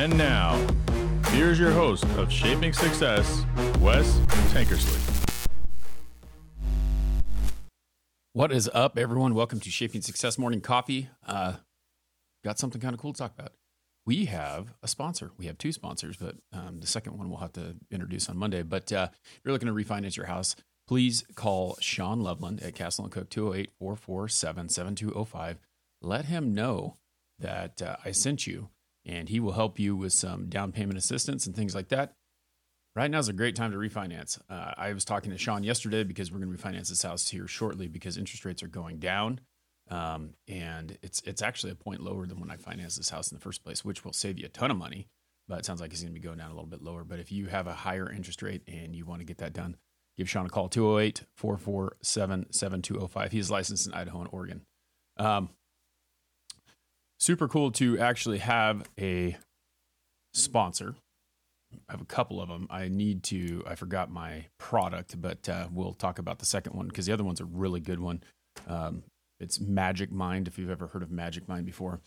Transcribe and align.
And 0.00 0.16
now, 0.16 0.56
here's 1.28 1.58
your 1.58 1.72
host 1.72 2.04
of 2.16 2.32
Shaping 2.32 2.72
Success, 2.72 3.44
Wes 3.80 4.16
Tankersley. 4.50 4.98
What 8.32 8.50
is 8.50 8.70
up, 8.72 8.96
everyone? 8.96 9.34
Welcome 9.34 9.60
to 9.60 9.70
Shaping 9.70 10.00
Success 10.00 10.38
Morning 10.38 10.62
Coffee. 10.62 11.10
Uh, 11.26 11.56
got 12.42 12.58
something 12.58 12.80
kind 12.80 12.94
of 12.94 12.98
cool 12.98 13.12
to 13.12 13.18
talk 13.18 13.34
about. 13.38 13.52
We 14.06 14.24
have 14.24 14.72
a 14.82 14.88
sponsor. 14.88 15.32
We 15.36 15.44
have 15.48 15.58
two 15.58 15.70
sponsors, 15.70 16.16
but 16.16 16.36
um, 16.50 16.80
the 16.80 16.86
second 16.86 17.18
one 17.18 17.28
we'll 17.28 17.40
have 17.40 17.52
to 17.52 17.76
introduce 17.90 18.30
on 18.30 18.38
Monday. 18.38 18.62
But 18.62 18.90
uh, 18.90 19.08
if 19.12 19.40
you're 19.44 19.52
looking 19.52 19.68
to 19.68 19.74
refinance 19.74 20.16
your 20.16 20.24
house, 20.24 20.56
please 20.88 21.24
call 21.34 21.76
Sean 21.82 22.20
Loveland 22.20 22.62
at 22.62 22.74
Castle 22.74 23.04
and 23.04 23.12
Cooke 23.12 23.28
208 23.28 23.70
447 23.78 24.70
7205. 24.70 25.58
Let 26.00 26.24
him 26.24 26.54
know 26.54 26.96
that 27.38 27.82
uh, 27.82 27.96
I 28.02 28.12
sent 28.12 28.46
you, 28.46 28.70
and 29.04 29.28
he 29.28 29.40
will 29.40 29.52
help 29.52 29.78
you 29.78 29.96
with 29.96 30.12
some 30.12 30.48
down 30.48 30.72
payment 30.72 30.98
assistance 30.98 31.46
and 31.46 31.54
things 31.54 31.74
like 31.74 31.88
that. 31.88 32.14
Right 32.96 33.10
now 33.10 33.18
is 33.18 33.28
a 33.28 33.32
great 33.32 33.54
time 33.54 33.70
to 33.70 33.78
refinance. 33.78 34.40
Uh, 34.48 34.72
I 34.76 34.92
was 34.92 35.04
talking 35.04 35.30
to 35.30 35.38
Sean 35.38 35.62
yesterday 35.62 36.02
because 36.02 36.32
we're 36.32 36.40
going 36.40 36.54
to 36.54 36.62
refinance 36.62 36.88
this 36.88 37.02
house 37.02 37.28
here 37.28 37.46
shortly 37.46 37.86
because 37.86 38.16
interest 38.16 38.44
rates 38.44 38.62
are 38.64 38.68
going 38.68 38.98
down, 38.98 39.40
um, 39.90 40.34
and 40.48 40.98
it's 41.00 41.22
it's 41.24 41.40
actually 41.40 41.70
a 41.70 41.76
point 41.76 42.02
lower 42.02 42.26
than 42.26 42.40
when 42.40 42.50
I 42.50 42.56
financed 42.56 42.96
this 42.96 43.10
house 43.10 43.30
in 43.30 43.36
the 43.36 43.42
first 43.42 43.62
place, 43.62 43.84
which 43.84 44.04
will 44.04 44.12
save 44.12 44.38
you 44.38 44.46
a 44.46 44.48
ton 44.48 44.72
of 44.72 44.76
money. 44.76 45.06
But 45.46 45.60
it 45.60 45.64
sounds 45.66 45.80
like 45.80 45.92
it's 45.92 46.02
going 46.02 46.12
to 46.12 46.20
be 46.20 46.24
going 46.24 46.38
down 46.38 46.50
a 46.50 46.54
little 46.54 46.68
bit 46.68 46.82
lower. 46.82 47.04
But 47.04 47.20
if 47.20 47.30
you 47.30 47.46
have 47.46 47.66
a 47.66 47.74
higher 47.74 48.10
interest 48.10 48.42
rate 48.42 48.62
and 48.66 48.94
you 48.94 49.04
want 49.04 49.20
to 49.20 49.24
get 49.24 49.38
that 49.38 49.52
done, 49.52 49.76
give 50.16 50.28
Sean 50.28 50.46
a 50.46 50.48
call 50.48 50.68
208 50.68 51.24
447 51.36 52.52
7205. 52.52 53.32
He's 53.32 53.50
licensed 53.50 53.86
in 53.86 53.94
Idaho 53.94 54.20
and 54.20 54.28
Oregon. 54.32 54.62
Um, 55.16 55.50
super 57.20 57.46
cool 57.46 57.70
to 57.72 57.98
actually 57.98 58.38
have 58.38 58.88
a 58.98 59.36
sponsor. 60.34 60.94
I 61.88 61.92
have 61.92 62.00
a 62.00 62.06
couple 62.06 62.40
of 62.40 62.48
them. 62.48 62.66
I 62.68 62.88
need 62.88 63.22
to, 63.24 63.62
I 63.66 63.76
forgot 63.76 64.10
my 64.10 64.46
product, 64.58 65.20
but 65.20 65.48
uh, 65.48 65.68
we'll 65.70 65.92
talk 65.92 66.18
about 66.18 66.40
the 66.40 66.46
second 66.46 66.74
one 66.74 66.88
because 66.88 67.06
the 67.06 67.12
other 67.12 67.22
one's 67.22 67.40
a 67.40 67.44
really 67.44 67.80
good 67.80 68.00
one. 68.00 68.24
Um, 68.66 69.04
it's 69.38 69.60
Magic 69.60 70.10
Mind, 70.10 70.48
if 70.48 70.58
you've 70.58 70.70
ever 70.70 70.88
heard 70.88 71.02
of 71.02 71.10
Magic 71.10 71.48
Mind 71.48 71.66
before. 71.66 72.00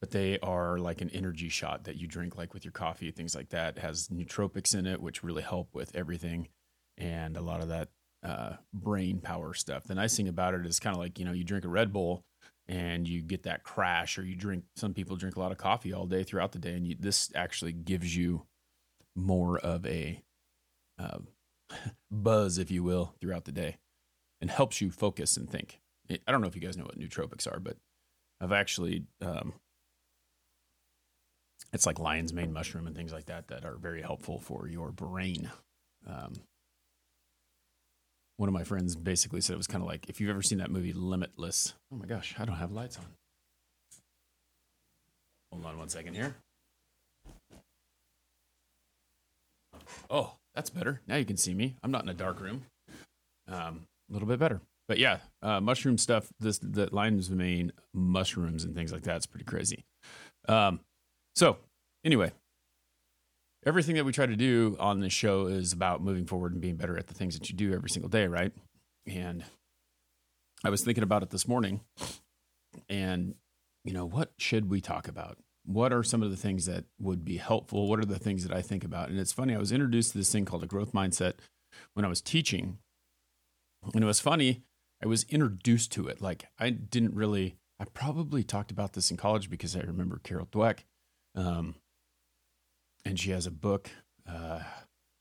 But 0.00 0.12
they 0.12 0.38
are 0.38 0.78
like 0.78 1.02
an 1.02 1.10
energy 1.10 1.48
shot 1.48 1.84
that 1.84 1.96
you 1.96 2.06
drink, 2.06 2.38
like 2.38 2.54
with 2.54 2.64
your 2.64 2.72
coffee, 2.72 3.10
things 3.10 3.34
like 3.34 3.50
that. 3.50 3.76
It 3.76 3.80
has 3.80 4.08
nootropics 4.08 4.74
in 4.74 4.86
it, 4.86 5.02
which 5.02 5.22
really 5.22 5.42
help 5.42 5.68
with 5.74 5.94
everything 5.94 6.48
and 6.96 7.36
a 7.36 7.42
lot 7.42 7.60
of 7.60 7.68
that 7.68 7.88
uh, 8.22 8.52
brain 8.72 9.18
power 9.18 9.52
stuff. 9.52 9.84
The 9.84 9.94
nice 9.94 10.16
thing 10.16 10.28
about 10.28 10.54
it 10.54 10.64
is 10.64 10.80
kind 10.80 10.94
of 10.94 11.00
like, 11.00 11.18
you 11.18 11.24
know, 11.24 11.32
you 11.32 11.44
drink 11.44 11.64
a 11.64 11.68
Red 11.68 11.92
Bull 11.92 12.22
and 12.70 13.08
you 13.08 13.20
get 13.20 13.42
that 13.42 13.64
crash 13.64 14.16
or 14.16 14.22
you 14.22 14.36
drink 14.36 14.62
some 14.76 14.94
people 14.94 15.16
drink 15.16 15.34
a 15.34 15.40
lot 15.40 15.50
of 15.50 15.58
coffee 15.58 15.92
all 15.92 16.06
day 16.06 16.22
throughout 16.22 16.52
the 16.52 16.58
day 16.58 16.74
and 16.74 16.86
you, 16.86 16.96
this 16.98 17.30
actually 17.34 17.72
gives 17.72 18.16
you 18.16 18.46
more 19.16 19.58
of 19.58 19.84
a 19.84 20.22
uh, 20.98 21.18
buzz 22.10 22.58
if 22.58 22.70
you 22.70 22.84
will 22.84 23.14
throughout 23.20 23.44
the 23.44 23.52
day 23.52 23.76
and 24.40 24.50
helps 24.50 24.80
you 24.80 24.90
focus 24.90 25.36
and 25.36 25.50
think. 25.50 25.80
I 26.26 26.32
don't 26.32 26.40
know 26.40 26.46
if 26.46 26.54
you 26.54 26.62
guys 26.62 26.76
know 26.76 26.84
what 26.84 26.98
nootropics 26.98 27.46
are 27.46 27.60
but 27.60 27.76
i've 28.40 28.52
actually 28.52 29.04
um, 29.20 29.52
it's 31.72 31.86
like 31.86 31.98
lion's 31.98 32.32
mane 32.32 32.52
mushroom 32.52 32.86
and 32.86 32.96
things 32.96 33.12
like 33.12 33.26
that 33.26 33.48
that 33.48 33.64
are 33.64 33.76
very 33.76 34.02
helpful 34.02 34.38
for 34.38 34.68
your 34.68 34.90
brain. 34.90 35.50
Um, 36.06 36.34
one 38.40 38.48
of 38.48 38.54
my 38.54 38.64
friends 38.64 38.96
basically 38.96 39.42
said 39.42 39.52
it 39.52 39.58
was 39.58 39.66
kind 39.66 39.82
of 39.82 39.86
like 39.86 40.08
if 40.08 40.18
you've 40.18 40.30
ever 40.30 40.40
seen 40.40 40.56
that 40.58 40.70
movie 40.70 40.94
Limitless. 40.94 41.74
Oh 41.92 41.96
my 41.96 42.06
gosh, 42.06 42.34
I 42.38 42.46
don't 42.46 42.56
have 42.56 42.72
lights 42.72 42.96
on. 42.96 43.04
Hold 45.52 45.66
on 45.66 45.78
one 45.78 45.90
second 45.90 46.14
here. 46.14 46.34
Oh, 50.08 50.32
that's 50.54 50.70
better. 50.70 51.02
Now 51.06 51.16
you 51.16 51.26
can 51.26 51.36
see 51.36 51.52
me. 51.52 51.76
I'm 51.82 51.90
not 51.90 52.02
in 52.02 52.08
a 52.08 52.14
dark 52.14 52.40
room. 52.40 52.62
Um, 53.46 53.82
a 54.08 54.14
little 54.14 54.26
bit 54.26 54.38
better. 54.38 54.62
But 54.88 54.98
yeah, 54.98 55.18
uh, 55.42 55.60
mushroom 55.60 55.98
stuff. 55.98 56.28
This 56.40 56.56
the 56.62 56.88
lion's 56.92 57.28
mane 57.28 57.72
mushrooms 57.92 58.64
and 58.64 58.74
things 58.74 58.90
like 58.90 59.02
that. 59.02 59.16
It's 59.16 59.26
pretty 59.26 59.44
crazy. 59.44 59.84
Um, 60.48 60.80
so 61.36 61.58
anyway, 62.06 62.32
everything 63.64 63.96
that 63.96 64.04
we 64.04 64.12
try 64.12 64.26
to 64.26 64.36
do 64.36 64.76
on 64.78 65.00
this 65.00 65.12
show 65.12 65.46
is 65.46 65.72
about 65.72 66.02
moving 66.02 66.26
forward 66.26 66.52
and 66.52 66.60
being 66.60 66.76
better 66.76 66.96
at 66.96 67.06
the 67.06 67.14
things 67.14 67.38
that 67.38 67.48
you 67.50 67.56
do 67.56 67.72
every 67.72 67.90
single 67.90 68.08
day, 68.08 68.26
right? 68.26 68.52
And 69.06 69.44
I 70.64 70.70
was 70.70 70.82
thinking 70.82 71.02
about 71.02 71.22
it 71.22 71.30
this 71.30 71.48
morning 71.48 71.80
and 72.88 73.34
you 73.84 73.92
know, 73.92 74.04
what 74.04 74.32
should 74.38 74.70
we 74.70 74.80
talk 74.80 75.08
about? 75.08 75.38
What 75.64 75.92
are 75.92 76.02
some 76.02 76.22
of 76.22 76.30
the 76.30 76.36
things 76.36 76.66
that 76.66 76.84
would 76.98 77.24
be 77.24 77.38
helpful? 77.38 77.88
What 77.88 77.98
are 77.98 78.04
the 78.04 78.18
things 78.18 78.46
that 78.46 78.54
I 78.54 78.60
think 78.60 78.84
about? 78.84 79.08
And 79.08 79.18
it's 79.18 79.32
funny, 79.32 79.54
I 79.54 79.58
was 79.58 79.72
introduced 79.72 80.12
to 80.12 80.18
this 80.18 80.30
thing 80.30 80.44
called 80.44 80.62
a 80.62 80.66
growth 80.66 80.92
mindset 80.92 81.34
when 81.94 82.04
I 82.04 82.08
was 82.08 82.20
teaching. 82.20 82.78
And 83.94 84.02
it 84.02 84.06
was 84.06 84.20
funny, 84.20 84.62
I 85.02 85.06
was 85.06 85.24
introduced 85.24 85.92
to 85.92 86.08
it. 86.08 86.20
Like 86.20 86.46
I 86.58 86.70
didn't 86.70 87.14
really 87.14 87.56
I 87.78 87.84
probably 87.94 88.42
talked 88.42 88.70
about 88.70 88.92
this 88.92 89.10
in 89.10 89.16
college 89.16 89.48
because 89.48 89.74
I 89.74 89.80
remember 89.80 90.20
Carol 90.22 90.46
Dweck. 90.46 90.80
Um, 91.34 91.76
and 93.04 93.18
she 93.18 93.30
has 93.30 93.46
a 93.46 93.50
book, 93.50 93.90
uh, 94.28 94.60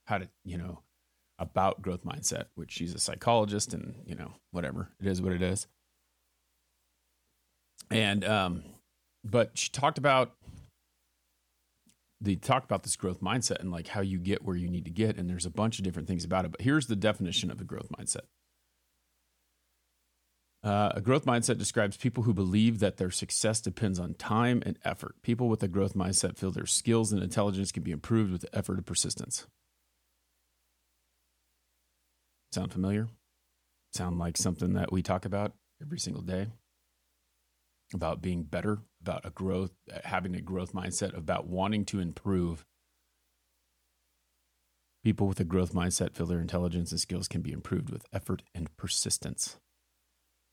how 0.08 0.18
to, 0.18 0.30
you 0.44 0.58
know, 0.58 0.80
about 1.38 1.82
growth 1.82 2.04
mindset, 2.04 2.46
which 2.56 2.72
she's 2.72 2.94
a 2.94 3.00
psychologist 3.00 3.74
and, 3.74 3.96
you 4.06 4.16
know, 4.16 4.34
whatever. 4.52 4.90
It 5.00 5.08
is 5.08 5.22
what 5.22 5.32
it 5.32 5.42
is. 5.42 5.68
And, 7.90 8.26
um, 8.26 8.64
but 9.24 9.58
she 9.58 9.70
talked 9.70 9.98
about, 9.98 10.34
they 12.22 12.36
talked 12.36 12.66
about 12.66 12.84
this 12.84 12.98
growth 12.98 13.22
mindset 13.22 13.62
and 13.62 13.72
like 13.72 13.88
how 13.88 14.02
you 14.02 14.20
get 14.20 14.44
where 14.44 14.58
you 14.58 14.68
need 14.68 14.86
to 14.86 14.92
get. 14.92 15.18
And 15.18 15.30
there's 15.30 15.46
a 15.46 15.50
bunch 15.50 15.80
of 15.80 15.86
different 15.86 16.08
things 16.08 16.26
about 16.26 16.46
it. 16.46 16.52
But 16.52 16.62
here's 16.62 16.88
the 16.88 16.96
definition 16.96 17.50
of 17.50 17.62
a 17.62 17.64
growth 17.64 17.88
mindset 17.98 18.26
uh, 20.62 20.92
a 20.94 21.02
growth 21.02 21.26
mindset 21.26 21.58
describes 21.58 21.96
people 21.96 22.24
who 22.24 22.34
believe 22.34 22.80
that 22.80 22.98
their 22.98 23.12
success 23.12 23.62
depends 23.62 23.98
on 23.98 24.14
time 24.16 24.62
and 24.66 24.78
effort. 24.84 25.16
People 25.22 25.48
with 25.48 25.64
a 25.64 25.70
growth 25.70 25.94
mindset 25.94 26.38
feel 26.38 26.52
their 26.52 26.66
skills 26.66 27.14
and 27.14 27.24
intelligence 27.24 27.72
can 27.72 27.84
be 27.84 27.92
improved 27.92 28.32
with 28.32 28.46
effort 28.52 28.76
and 28.76 28.86
persistence. 28.86 29.48
Sound 32.52 32.74
familiar? 32.74 33.08
Sound 33.94 34.20
like 34.20 34.36
something 34.36 34.74
that 34.74 34.92
we 34.92 35.02
talk 35.02 35.24
about 35.24 35.54
every 35.82 36.00
single 36.00 36.24
day? 36.24 36.48
About 37.94 38.22
being 38.22 38.44
better, 38.44 38.80
about 39.02 39.26
a 39.26 39.30
growth, 39.30 39.72
having 40.04 40.36
a 40.36 40.42
growth 40.42 40.74
mindset, 40.74 41.16
about 41.16 41.48
wanting 41.48 41.86
to 41.86 42.02
improve. 42.02 42.66
People 45.04 45.28
with 45.28 45.40
a 45.40 45.46
growth 45.46 45.74
mindset 45.74 46.16
feel 46.16 46.26
their 46.26 46.42
intelligence 46.42 46.92
and 46.92 47.00
skills 47.00 47.30
can 47.30 47.42
be 47.42 47.54
improved 47.54 47.90
with 47.90 48.06
effort 48.12 48.44
and 48.54 48.76
persistence. 48.76 49.58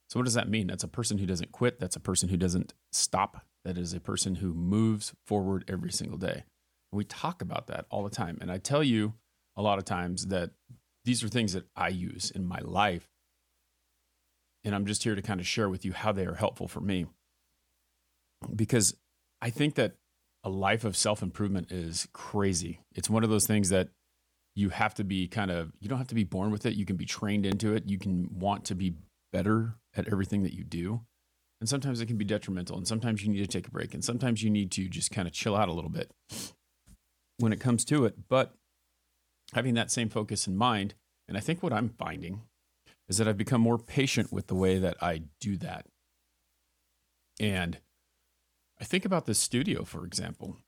So, 0.08 0.18
what 0.18 0.24
does 0.24 0.34
that 0.34 0.48
mean? 0.48 0.66
That's 0.66 0.84
a 0.84 0.88
person 0.88 1.18
who 1.18 1.26
doesn't 1.26 1.52
quit. 1.52 1.80
That's 1.80 1.96
a 1.96 2.00
person 2.00 2.28
who 2.28 2.36
doesn't 2.36 2.74
stop. 2.92 3.44
That 3.64 3.76
is 3.76 3.92
a 3.92 4.00
person 4.00 4.36
who 4.36 4.54
moves 4.54 5.12
forward 5.26 5.64
every 5.68 5.90
single 5.90 6.18
day. 6.18 6.44
We 6.92 7.04
talk 7.04 7.42
about 7.42 7.66
that 7.66 7.86
all 7.90 8.04
the 8.04 8.10
time. 8.10 8.38
And 8.40 8.50
I 8.50 8.58
tell 8.58 8.84
you 8.84 9.14
a 9.56 9.62
lot 9.62 9.78
of 9.78 9.84
times 9.84 10.26
that 10.26 10.50
these 11.04 11.24
are 11.24 11.28
things 11.28 11.52
that 11.54 11.64
I 11.74 11.88
use 11.88 12.30
in 12.30 12.46
my 12.46 12.60
life. 12.62 13.08
And 14.64 14.74
I'm 14.74 14.86
just 14.86 15.02
here 15.02 15.14
to 15.14 15.22
kind 15.22 15.40
of 15.40 15.46
share 15.46 15.68
with 15.68 15.84
you 15.84 15.92
how 15.92 16.12
they 16.12 16.26
are 16.26 16.34
helpful 16.34 16.68
for 16.68 16.80
me. 16.80 17.06
Because 18.54 18.94
I 19.40 19.50
think 19.50 19.74
that 19.74 19.94
a 20.44 20.48
life 20.48 20.84
of 20.84 20.96
self 20.96 21.22
improvement 21.22 21.72
is 21.72 22.06
crazy. 22.12 22.80
It's 22.94 23.10
one 23.10 23.24
of 23.24 23.30
those 23.30 23.46
things 23.46 23.70
that 23.70 23.88
you 24.54 24.68
have 24.70 24.94
to 24.94 25.04
be 25.04 25.26
kind 25.26 25.50
of, 25.50 25.72
you 25.80 25.88
don't 25.88 25.98
have 25.98 26.08
to 26.08 26.14
be 26.14 26.24
born 26.24 26.50
with 26.50 26.66
it. 26.66 26.74
You 26.74 26.86
can 26.86 26.96
be 26.96 27.04
trained 27.04 27.44
into 27.44 27.74
it. 27.74 27.84
You 27.86 27.98
can 27.98 28.28
want 28.32 28.64
to 28.66 28.74
be 28.74 28.94
better 29.32 29.74
at 29.97 30.09
everything 30.09 30.43
that 30.43 30.54
you 30.54 30.65
do. 30.65 31.01
And 31.60 31.69
sometimes 31.69 32.01
it 32.01 32.07
can 32.07 32.19
be 32.19 32.25
detrimental. 32.25 32.77
And 32.77 32.87
sometimes 32.87 33.25
you 33.25 33.33
need 33.33 33.41
to 33.41 33.47
take 33.47 33.66
a 33.66 33.71
break. 33.71 33.95
And 33.95 34.04
sometimes 34.04 34.43
you 34.43 34.51
need 34.51 34.71
to 34.72 34.89
just 34.89 35.10
kind 35.10 35.27
of 35.27 35.33
chill 35.33 35.57
out 35.57 35.69
a 35.69 35.72
little 35.72 35.91
bit 35.91 36.10
when 37.39 37.53
it 37.53 37.60
comes 37.60 37.84
to 37.87 38.04
it. 38.04 38.28
But 38.28 38.54
having 39.54 39.75
that 39.75 39.91
same 39.91 40.09
focus 40.09 40.47
in 40.47 40.57
mind, 40.57 40.95
and 41.28 41.37
I 41.37 41.41
think 41.41 41.63
what 41.63 41.72
I'm 41.72 41.89
finding 41.89 42.43
is 43.09 43.19
that 43.19 43.28
I've 43.28 43.39
become 43.39 43.60
more 43.60 43.78
patient 43.78 44.33
with 44.33 44.48
the 44.48 44.54
way 44.54 44.78
that 44.78 44.97
I 45.01 45.22
do 45.41 45.57
that. 45.59 45.87
And 47.41 47.78
I 48.81 48.84
think 48.84 49.04
about 49.04 49.27
this 49.27 49.39
studio, 49.39 49.84
for 49.84 50.04
example. 50.04 50.59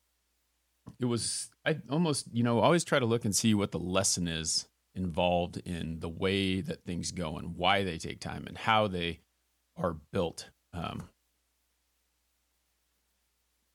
It 0.99 1.05
was, 1.05 1.51
I 1.67 1.79
almost, 1.91 2.29
you 2.33 2.43
know, 2.43 2.61
always 2.61 2.85
try 2.85 2.99
to 2.99 3.05
look 3.05 3.25
and 3.25 3.37
see 3.37 3.53
what 3.53 3.73
the 3.73 3.79
lesson 3.79 4.27
is 4.27 4.69
involved 4.99 5.57
in 5.65 6.01
the 6.01 6.09
way 6.09 6.61
that 6.61 6.85
things 6.85 7.13
go 7.13 7.39
and 7.39 7.57
why 7.57 7.85
they 7.85 7.97
take 7.97 8.21
time 8.21 8.45
and 8.47 8.59
how 8.59 8.89
they 8.89 9.21
are 9.77 9.97
built. 10.13 10.51
Um, 10.75 11.09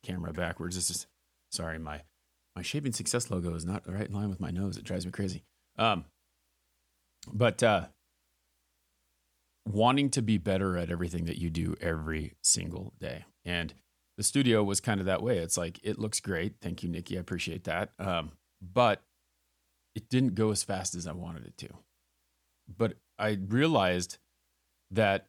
camera 0.04 0.34
backwards. 0.34 0.76
This 0.76 0.90
is 0.90 1.08
sorry, 1.52 1.80
my 1.80 2.02
my 2.56 2.62
shaping 2.62 2.92
success 2.92 3.32
logo 3.32 3.56
is 3.56 3.66
not 3.66 3.84
right 3.88 4.08
in 4.08 4.14
line 4.14 4.30
with 4.30 4.40
my 4.40 4.52
nose. 4.52 4.78
It 4.78 4.84
drives 4.84 5.06
me 5.06 5.12
crazy. 5.12 5.44
Um, 5.78 6.06
but 7.32 7.64
uh, 7.64 7.88
wanting 9.68 10.10
to 10.12 10.22
be 10.22 10.38
better 10.38 10.78
at 10.78 10.92
everything 10.92 11.26
that 11.26 11.38
you 11.38 11.50
do 11.50 11.76
every 11.82 12.34
single 12.44 12.94
day, 13.00 13.26
and 13.46 13.74
the 14.18 14.24
studio 14.24 14.64
was 14.64 14.80
kind 14.80 15.00
of 15.00 15.08
that 15.08 15.24
way. 15.24 15.38
It's 15.38 15.58
like 15.58 15.80
it 15.84 15.98
looks 15.98 16.20
great. 16.20 16.56
Thank 16.62 16.84
you, 16.84 16.90
Nikki. 16.90 17.18
I 17.18 17.22
appreciate 17.22 17.64
that. 17.64 17.92
Um, 17.98 18.34
but 18.62 19.02
it 19.96 20.10
didn't 20.10 20.36
go 20.36 20.52
as 20.52 20.64
fast 20.64 20.96
as 20.96 21.08
I 21.08 21.14
wanted 21.14 21.46
it 21.46 21.58
to. 21.58 21.70
But 22.68 22.96
I 23.20 23.38
realized 23.48 24.18
that 24.92 25.28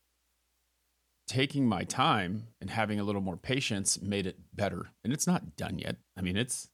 taking 1.26 1.66
my 1.66 1.84
time 1.84 2.48
and 2.60 2.70
having 2.70 3.00
a 3.00 3.04
little 3.04 3.20
more 3.20 3.36
patience 3.36 4.00
made 4.00 4.26
it 4.26 4.38
better. 4.54 4.90
And 5.02 5.12
it's 5.12 5.26
not 5.26 5.56
done 5.56 5.78
yet. 5.78 5.96
I 6.16 6.20
mean, 6.20 6.36
it's 6.36 6.68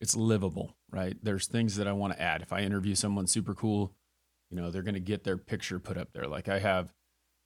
it's 0.00 0.16
livable, 0.16 0.76
right? 0.90 1.16
There's 1.22 1.46
things 1.46 1.76
that 1.76 1.86
I 1.86 1.92
want 1.92 2.12
to 2.14 2.20
add. 2.20 2.42
If 2.42 2.52
I 2.52 2.60
interview 2.62 2.96
someone 2.96 3.28
super 3.28 3.54
cool, 3.54 3.92
you 4.50 4.56
know, 4.56 4.70
they're 4.70 4.82
going 4.82 4.94
to 4.94 5.00
get 5.00 5.22
their 5.22 5.36
picture 5.36 5.78
put 5.78 5.96
up 5.96 6.12
there. 6.12 6.26
Like 6.26 6.48
I 6.48 6.58
have 6.58 6.92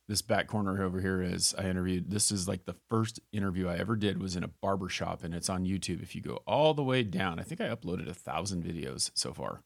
this 0.09 0.23
back 0.23 0.47
corner 0.47 0.83
over 0.83 1.01
here 1.01 1.21
is 1.21 1.55
I 1.59 1.65
interviewed 1.65 2.11
this 2.11 2.31
is 2.31 2.47
like 2.47 2.65
the 2.65 2.77
first 2.89 3.19
interview 3.33 3.69
I 3.69 3.77
ever 3.77 3.97
did 3.97 4.23
was 4.23 4.37
in 4.37 4.45
a 4.45 4.51
barber 4.63 4.89
shop 4.89 5.25
and 5.25 5.35
it's 5.35 5.51
on 5.51 5.65
YouTube. 5.65 6.03
If 6.03 6.15
you 6.15 6.23
go 6.23 6.43
all 6.47 6.75
the 6.75 6.85
way 6.85 7.03
down, 7.03 7.41
I 7.41 7.43
think 7.43 7.61
I 7.61 7.69
uploaded 7.69 8.09
a 8.09 8.15
thousand 8.15 8.65
videos 8.65 9.11
so 9.15 9.33
far. 9.33 9.63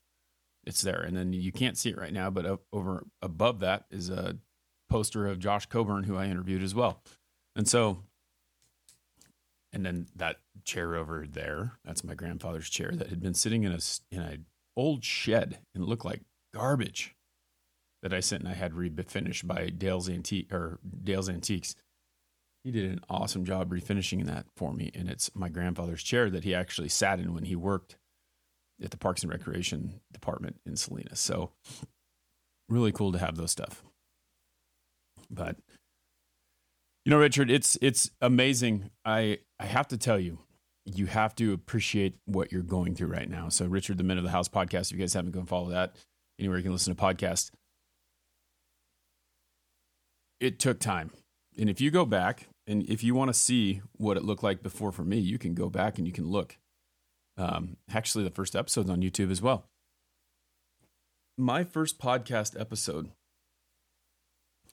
It's 0.65 0.83
there. 0.83 1.01
And 1.01 1.17
then 1.17 1.33
you 1.33 1.53
can't 1.53 1.77
see 1.77 1.91
it 1.91 1.99
right 1.99 2.13
now, 2.13 2.31
but 2.31 2.61
over 2.73 3.07
above 3.21 3.61
that 3.61 3.85
is 3.91 4.09
a 4.09 4.39
poster 4.89 5.27
of 5.27 5.39
Josh 5.39 5.67
Coburn, 5.67 6.05
who 6.05 6.17
I 6.17 6.27
interviewed 6.27 6.63
as 6.63 6.75
well. 6.75 7.03
And 7.55 7.69
so 7.69 8.05
and 9.73 9.85
then 9.87 10.07
that 10.17 10.41
chair 10.65 10.97
over 10.97 11.27
there, 11.31 11.79
that's 11.85 12.03
my 12.03 12.15
grandfather's 12.15 12.69
chair 12.69 12.91
that 12.93 13.09
had 13.09 13.21
been 13.21 13.35
sitting 13.35 13.65
in 13.65 13.73
a 13.73 13.81
in 14.11 14.21
an 14.21 14.47
old 14.77 15.05
shed 15.05 15.59
and 15.75 15.85
looked 15.85 16.05
like 16.05 16.23
garbage 16.55 17.15
that 18.03 18.15
I 18.15 18.21
sent 18.21 18.43
and 18.43 18.51
I 18.51 18.55
had 18.55 18.73
refinished 18.73 19.47
by 19.47 19.69
Dale's 19.69 20.09
Antique 20.09 20.53
or 20.53 20.79
Dale's 21.03 21.29
Antiques. 21.29 21.75
He 22.65 22.71
did 22.71 22.91
an 22.91 23.01
awesome 23.09 23.45
job 23.45 23.71
refinishing 23.71 24.27
that 24.27 24.47
for 24.57 24.73
me, 24.73 24.91
and 24.95 25.09
it's 25.09 25.35
my 25.35 25.49
grandfather's 25.49 26.03
chair 26.03 26.29
that 26.31 26.45
he 26.45 26.55
actually 26.55 26.89
sat 26.89 27.19
in 27.19 27.33
when 27.33 27.45
he 27.45 27.57
worked 27.57 27.97
at 28.83 28.91
the 28.91 28.99
Parks 28.99 29.23
and 29.23 29.33
Recreation 29.33 30.01
Department 30.13 30.61
in 30.67 30.77
Salinas. 30.77 31.21
So, 31.21 31.53
really 32.69 32.93
cool 32.93 33.13
to 33.13 33.19
have 33.19 33.37
those 33.37 33.51
stuff. 33.51 33.83
But 35.31 35.57
you 37.05 37.11
know, 37.11 37.19
Richard, 37.19 37.51
it's 37.51 37.79
it's 37.81 38.11
amazing. 38.21 38.91
I 39.07 39.39
I 39.59 39.65
have 39.65 39.89
to 39.89 39.97
tell 39.97 40.19
you, 40.19 40.39
you 40.85 41.07
have 41.07 41.35
to 41.37 41.55
appreciate 41.55 42.17
what 42.27 42.53
you're 42.53 42.63
going 42.63 42.95
through 42.95 43.09
right 43.09 43.29
now. 43.29 43.49
So, 43.49 43.65
Richard, 43.67 43.97
the 43.97 44.05
Men 44.05 44.19
of 44.19 44.25
the 44.25 44.31
House 44.31 44.49
podcast. 44.49 44.91
If 44.91 44.93
you 44.93 44.99
guys 44.99 45.15
haven't 45.15 45.33
gone 45.33 45.47
follow 45.47 45.71
that 45.71 45.97
anywhere 46.39 46.59
you 46.59 46.65
can 46.65 46.73
listen 46.73 46.95
to 46.95 47.01
podcasts 47.01 47.51
it 50.41 50.59
took 50.59 50.81
time. 50.81 51.11
And 51.59 51.69
if 51.69 51.81
you 51.81 51.91
go 51.91 52.07
back 52.07 52.49
and 52.67 52.83
if 52.89 53.05
you 53.05 53.15
want 53.15 53.29
to 53.29 53.39
see 53.39 53.83
what 53.93 54.17
it 54.17 54.25
looked 54.25 54.43
like 54.43 54.63
before 54.63 54.91
for 54.91 55.05
me, 55.05 55.19
you 55.19 55.39
can 55.39 55.55
go 55.55 55.69
back 55.69 55.99
and 55.99 56.07
you 56.07 56.13
can 56.13 56.27
look. 56.27 56.57
Um, 57.37 57.77
actually, 57.93 58.25
the 58.25 58.31
first 58.31 58.57
episode's 58.57 58.91
on 58.91 59.03
YouTube 59.03 59.31
as 59.31 59.43
well. 59.43 59.67
My 61.37 61.65
first 61.65 61.99
podcast 61.99 62.59
episode 62.59 63.11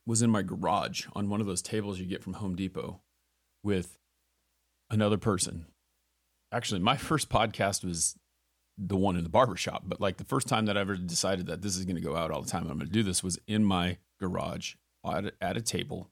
was 0.05 0.21
in 0.21 0.29
my 0.29 0.41
garage 0.41 1.05
on 1.13 1.29
one 1.29 1.41
of 1.41 1.47
those 1.47 1.61
tables 1.61 1.99
you 1.99 2.05
get 2.05 2.23
from 2.23 2.33
Home 2.33 2.55
Depot 2.55 3.01
with 3.63 3.97
another 4.89 5.17
person. 5.17 5.65
Actually, 6.51 6.79
my 6.79 6.97
first 6.97 7.29
podcast 7.29 7.83
was 7.83 8.15
the 8.77 8.95
one 8.95 9.17
in 9.17 9.23
the 9.23 9.29
barbershop, 9.29 9.83
but 9.85 9.99
like 9.99 10.17
the 10.17 10.23
first 10.23 10.47
time 10.47 10.65
that 10.67 10.77
I 10.77 10.81
ever 10.81 10.95
decided 10.95 11.47
that 11.47 11.61
this 11.61 11.75
is 11.75 11.85
going 11.85 11.95
to 11.95 12.01
go 12.01 12.15
out 12.15 12.31
all 12.31 12.41
the 12.41 12.49
time, 12.49 12.63
I'm 12.69 12.77
going 12.77 12.87
to 12.87 12.93
do 12.93 13.03
this 13.03 13.23
was 13.23 13.39
in 13.47 13.63
my 13.63 13.97
garage 14.19 14.75
at, 15.13 15.57
a 15.57 15.61
table 15.61 16.09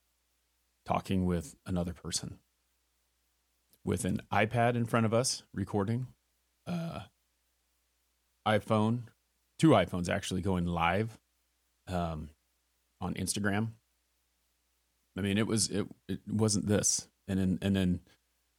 talking 0.86 1.26
with 1.26 1.56
another 1.66 1.94
person. 1.94 2.40
With 3.84 4.06
an 4.06 4.22
iPad 4.32 4.76
in 4.76 4.86
front 4.86 5.06
of 5.06 5.14
us 5.14 5.44
recording, 5.54 6.08
uh, 6.66 7.02
iPhone, 8.48 9.04
two 9.60 9.70
iPhones 9.70 10.10
actually 10.10 10.42
going 10.42 10.66
live 10.66 11.20
um, 11.88 12.30
on 13.00 13.14
Instagram. 13.14 13.70
I 15.18 15.22
mean, 15.22 15.38
it 15.38 15.48
was 15.48 15.70
it 15.70 15.88
it 16.08 16.20
wasn't 16.28 16.68
this, 16.68 17.08
and 17.28 17.40
then 17.40 17.60
and 17.62 17.76
then 17.76 18.00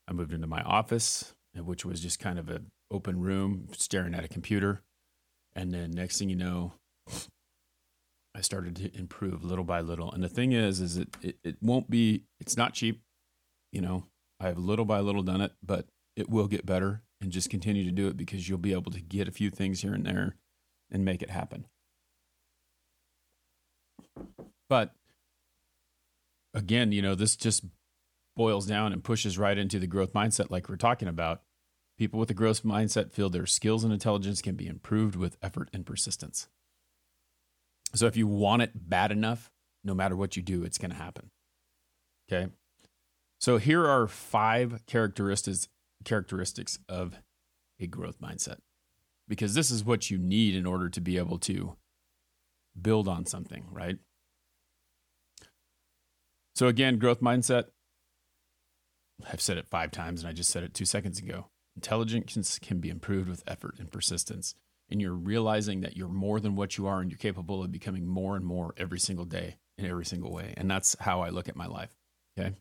I 0.08 0.12
moved 0.12 0.32
into 0.32 0.46
my 0.46 0.62
office, 0.62 1.34
which 1.54 1.84
was 1.84 2.00
just 2.00 2.18
kind 2.18 2.38
of 2.38 2.48
an 2.48 2.70
open 2.90 3.20
room, 3.20 3.68
staring 3.72 4.14
at 4.14 4.24
a 4.24 4.28
computer, 4.28 4.80
and 5.54 5.72
then 5.72 5.90
next 5.90 6.18
thing 6.18 6.30
you 6.30 6.36
know, 6.36 6.72
I 8.36 8.42
started 8.42 8.76
to 8.76 8.94
improve 8.94 9.42
little 9.42 9.64
by 9.64 9.80
little. 9.80 10.12
And 10.12 10.22
the 10.22 10.28
thing 10.28 10.52
is, 10.52 10.78
is 10.78 10.98
it, 10.98 11.08
it, 11.22 11.38
it 11.42 11.56
won't 11.62 11.88
be, 11.88 12.24
it's 12.38 12.54
not 12.56 12.74
cheap. 12.74 13.00
You 13.72 13.80
know, 13.80 14.04
I 14.38 14.48
have 14.48 14.58
little 14.58 14.84
by 14.84 15.00
little 15.00 15.22
done 15.22 15.40
it, 15.40 15.52
but 15.62 15.86
it 16.16 16.28
will 16.28 16.46
get 16.46 16.66
better 16.66 17.02
and 17.18 17.32
just 17.32 17.48
continue 17.48 17.84
to 17.84 17.90
do 17.90 18.08
it 18.08 18.16
because 18.16 18.46
you'll 18.46 18.58
be 18.58 18.74
able 18.74 18.92
to 18.92 19.00
get 19.00 19.26
a 19.26 19.32
few 19.32 19.48
things 19.48 19.80
here 19.80 19.94
and 19.94 20.04
there 20.04 20.36
and 20.90 21.02
make 21.02 21.22
it 21.22 21.30
happen. 21.30 21.66
But 24.68 24.92
again, 26.52 26.92
you 26.92 27.00
know, 27.00 27.14
this 27.14 27.36
just 27.36 27.64
boils 28.36 28.66
down 28.66 28.92
and 28.92 29.02
pushes 29.02 29.38
right 29.38 29.56
into 29.56 29.78
the 29.78 29.86
growth 29.86 30.12
mindset, 30.12 30.50
like 30.50 30.68
we're 30.68 30.76
talking 30.76 31.08
about. 31.08 31.40
People 31.96 32.20
with 32.20 32.28
a 32.28 32.34
growth 32.34 32.62
mindset 32.64 33.12
feel 33.12 33.30
their 33.30 33.46
skills 33.46 33.82
and 33.82 33.94
intelligence 33.94 34.42
can 34.42 34.56
be 34.56 34.66
improved 34.66 35.16
with 35.16 35.38
effort 35.40 35.70
and 35.72 35.86
persistence. 35.86 36.48
So 37.96 38.06
if 38.06 38.16
you 38.16 38.26
want 38.26 38.62
it 38.62 38.72
bad 38.74 39.10
enough, 39.10 39.50
no 39.82 39.94
matter 39.94 40.14
what 40.14 40.36
you 40.36 40.42
do, 40.42 40.64
it's 40.64 40.78
going 40.78 40.90
to 40.90 40.96
happen. 40.96 41.30
Okay. 42.30 42.52
So 43.40 43.58
here 43.58 43.86
are 43.86 44.06
five 44.06 44.82
characteristics 44.86 45.68
characteristics 46.04 46.78
of 46.88 47.16
a 47.80 47.86
growth 47.86 48.20
mindset. 48.20 48.58
Because 49.28 49.54
this 49.54 49.70
is 49.70 49.84
what 49.84 50.10
you 50.10 50.18
need 50.18 50.54
in 50.54 50.66
order 50.66 50.88
to 50.88 51.00
be 51.00 51.18
able 51.18 51.38
to 51.40 51.76
build 52.80 53.08
on 53.08 53.26
something, 53.26 53.64
right? 53.72 53.98
So 56.54 56.68
again, 56.68 56.98
growth 56.98 57.20
mindset. 57.20 57.64
I've 59.32 59.40
said 59.40 59.56
it 59.56 59.66
5 59.66 59.90
times 59.90 60.20
and 60.20 60.28
I 60.28 60.32
just 60.32 60.50
said 60.50 60.62
it 60.62 60.74
2 60.74 60.84
seconds 60.84 61.18
ago. 61.18 61.46
Intelligence 61.74 62.58
can 62.60 62.78
be 62.78 62.90
improved 62.90 63.28
with 63.28 63.42
effort 63.46 63.76
and 63.78 63.90
persistence 63.90 64.54
and 64.90 65.00
you're 65.00 65.12
realizing 65.12 65.80
that 65.80 65.96
you're 65.96 66.08
more 66.08 66.40
than 66.40 66.54
what 66.56 66.78
you 66.78 66.86
are 66.86 67.00
and 67.00 67.10
you're 67.10 67.18
capable 67.18 67.62
of 67.62 67.72
becoming 67.72 68.06
more 68.06 68.36
and 68.36 68.44
more 68.44 68.74
every 68.76 68.98
single 68.98 69.24
day 69.24 69.56
in 69.78 69.86
every 69.86 70.06
single 70.06 70.32
way. 70.32 70.54
And 70.56 70.70
that's 70.70 70.96
how 71.00 71.20
I 71.20 71.30
look 71.30 71.48
at 71.48 71.56
my 71.56 71.66
life. 71.66 71.96
Okay. 72.38 72.54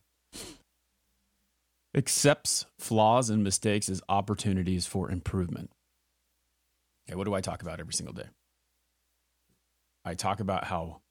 Accepts 1.95 2.65
flaws 2.77 3.29
and 3.29 3.43
mistakes 3.43 3.87
as 3.89 4.01
opportunities 4.09 4.85
for 4.85 5.09
improvement. 5.09 5.71
Okay. 7.07 7.15
What 7.15 7.25
do 7.25 7.33
I 7.33 7.41
talk 7.41 7.61
about 7.61 7.79
every 7.79 7.93
single 7.93 8.13
day? 8.13 8.27
I 10.03 10.13
talk 10.13 10.39
about 10.39 10.65
how 10.65 11.01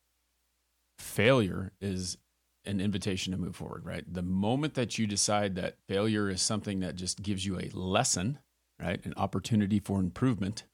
failure 0.99 1.73
is 1.81 2.17
an 2.65 2.81
invitation 2.81 3.33
to 3.33 3.39
move 3.39 3.57
forward, 3.57 3.85
right? 3.85 4.05
The 4.11 4.23
moment 4.23 4.75
that 4.75 4.99
you 4.99 5.07
decide 5.07 5.55
that 5.57 5.77
failure 5.89 6.31
is 6.31 6.41
something 6.41 6.81
that 6.81 6.97
just 6.97 7.23
gives 7.23 7.45
you 7.45 7.59
a 7.59 7.71
lesson, 7.77 8.39
right? 8.81 9.05
An 9.05 9.15
opportunity 9.17 9.81
for 9.81 9.99
improvement, 10.01 10.65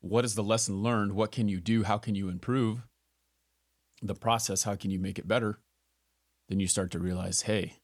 what 0.00 0.24
is 0.24 0.34
the 0.34 0.42
lesson 0.42 0.82
learned? 0.82 1.12
What 1.12 1.32
can 1.32 1.48
you 1.48 1.60
do? 1.60 1.84
How 1.84 1.98
can 1.98 2.14
you 2.14 2.28
improve 2.28 2.86
the 4.02 4.14
process? 4.14 4.62
How 4.62 4.76
can 4.76 4.90
you 4.90 4.98
make 4.98 5.18
it 5.18 5.28
better? 5.28 5.58
Then 6.48 6.60
you 6.60 6.66
start 6.66 6.90
to 6.92 6.98
realize, 6.98 7.42
hey, 7.42 7.74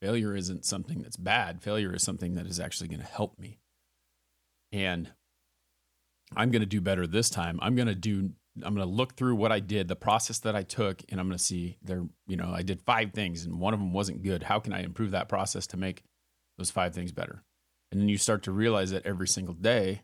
failure 0.00 0.36
isn't 0.36 0.64
something 0.64 1.02
that's 1.02 1.16
bad. 1.16 1.62
Failure 1.62 1.94
is 1.94 2.02
something 2.02 2.34
that 2.34 2.46
is 2.46 2.60
actually 2.60 2.88
going 2.88 3.00
to 3.00 3.06
help 3.06 3.38
me. 3.38 3.58
And 4.72 5.12
I'm 6.36 6.50
going 6.50 6.62
to 6.62 6.66
do 6.66 6.80
better 6.80 7.06
this 7.06 7.28
time. 7.30 7.58
I'm 7.62 7.74
going 7.74 7.88
to 7.88 7.94
do 7.94 8.30
I'm 8.62 8.74
going 8.74 8.86
to 8.86 8.94
look 8.94 9.16
through 9.16 9.34
what 9.34 9.50
I 9.50 9.58
did, 9.58 9.88
the 9.88 9.96
process 9.96 10.38
that 10.40 10.54
I 10.54 10.62
took, 10.62 11.02
and 11.08 11.18
I'm 11.18 11.26
going 11.26 11.36
to 11.36 11.42
see 11.42 11.76
there, 11.82 12.04
you 12.28 12.36
know, 12.36 12.52
I 12.54 12.62
did 12.62 12.82
five 12.82 13.12
things 13.12 13.44
and 13.44 13.58
one 13.58 13.74
of 13.74 13.80
them 13.80 13.92
wasn't 13.92 14.22
good. 14.22 14.44
How 14.44 14.60
can 14.60 14.72
I 14.72 14.82
improve 14.82 15.10
that 15.10 15.28
process 15.28 15.66
to 15.68 15.76
make 15.76 16.04
those 16.56 16.70
five 16.70 16.94
things 16.94 17.10
better? 17.10 17.42
And 17.90 18.00
then 18.00 18.08
you 18.08 18.16
start 18.16 18.44
to 18.44 18.52
realize 18.52 18.92
that 18.92 19.06
every 19.06 19.26
single 19.26 19.54
day 19.54 20.02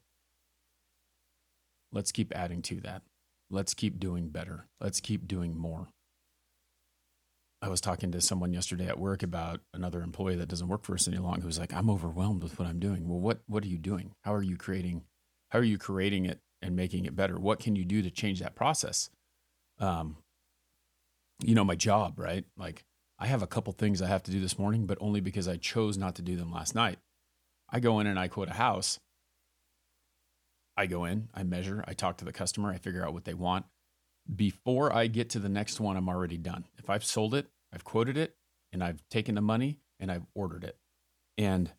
Let's 1.92 2.12
keep 2.12 2.32
adding 2.35 2.62
to 2.62 2.80
that. 2.82 3.02
Let's 3.50 3.75
keep 3.75 3.99
doing 3.99 4.28
better. 4.28 4.66
Let's 4.80 5.00
keep 5.00 5.26
doing 5.26 5.56
more. 5.56 5.88
I 7.62 7.68
was 7.68 7.80
talking 7.80 8.11
to 8.12 8.20
someone 8.20 8.54
yesterday 8.54 8.87
at 8.87 8.99
work 8.99 9.23
about 9.23 9.61
another 9.75 10.00
employee 10.00 10.37
that 10.37 10.49
doesn't 10.49 10.68
work 10.68 10.85
for 10.85 10.94
us 10.94 11.06
any 11.06 11.18
longer 11.18 11.42
who's 11.42 11.59
like, 11.59 11.75
I'm 11.75 11.90
overwhelmed 11.90 12.42
with 12.42 12.59
what 12.59 12.66
I'm 12.66 12.78
doing. 12.78 13.06
Well, 13.06 13.20
what 13.20 13.40
what 13.47 13.64
are 13.64 13.68
you 13.68 13.78
doing? 13.78 14.12
How 14.25 14.35
are 14.35 14.42
you 14.42 14.56
creating 14.56 15.02
how 15.50 15.59
are 15.59 15.64
you 15.64 15.78
creating 15.78 16.25
it 16.25 16.40
and 16.62 16.75
making 16.75 17.04
it 17.04 17.16
better? 17.16 17.38
What 17.38 17.61
can 17.61 17.76
you 17.76 17.85
do 17.85 18.02
to 18.02 18.11
change 18.11 18.40
that 18.40 18.54
process? 18.54 19.11
Um, 19.78 20.18
you 21.42 21.54
know, 21.54 21.64
my 21.64 21.75
job, 21.75 22.18
right? 22.18 22.44
Like 22.56 22.85
I 23.18 23.26
have 23.26 23.42
a 23.42 23.47
couple 23.47 23.73
things 23.73 24.00
I 24.00 24.06
have 24.06 24.23
to 24.25 24.30
do 24.30 24.40
this 24.40 24.59
morning, 24.59 24.87
but 24.87 24.99
only 25.00 25.20
because 25.20 25.49
I 25.49 25.56
chose 25.56 25.99
not 25.99 26.14
to 26.14 26.23
do 26.23 26.37
them 26.37 26.52
last 26.52 26.75
night. 26.75 26.99
I 27.68 27.80
go 27.80 28.00
in 28.00 28.06
and 28.06 28.18
I 28.18 28.28
quote 28.28 28.49
a 28.49 28.54
house 28.54 29.00
I 30.80 30.87
go 30.87 31.04
in, 31.04 31.28
I 31.34 31.42
measure, 31.42 31.84
I 31.87 31.92
talk 31.92 32.16
to 32.18 32.25
the 32.25 32.32
customer, 32.32 32.70
I 32.70 32.78
figure 32.78 33.06
out 33.06 33.12
what 33.12 33.26
they 33.26 33.34
want. 33.34 33.66
Before 34.34 34.90
I 34.90 35.08
get 35.08 35.28
to 35.30 35.38
the 35.38 35.50
next 35.50 35.78
one, 35.78 35.99
I'm 35.99 36.08
already 36.08 36.38
done. 36.38 36.64
If 36.78 36.88
I've 36.88 37.04
sold 37.04 37.34
it, 37.34 37.50
I've 37.70 37.84
quoted 37.84 38.16
it, 38.16 38.37
and 38.72 38.82
I've 38.82 39.06
taken 39.10 39.34
the 39.34 39.42
money, 39.42 39.80
and 39.99 40.10
I've 40.10 40.25
ordered 40.34 40.64
it. 40.64 40.78
And 41.37 41.70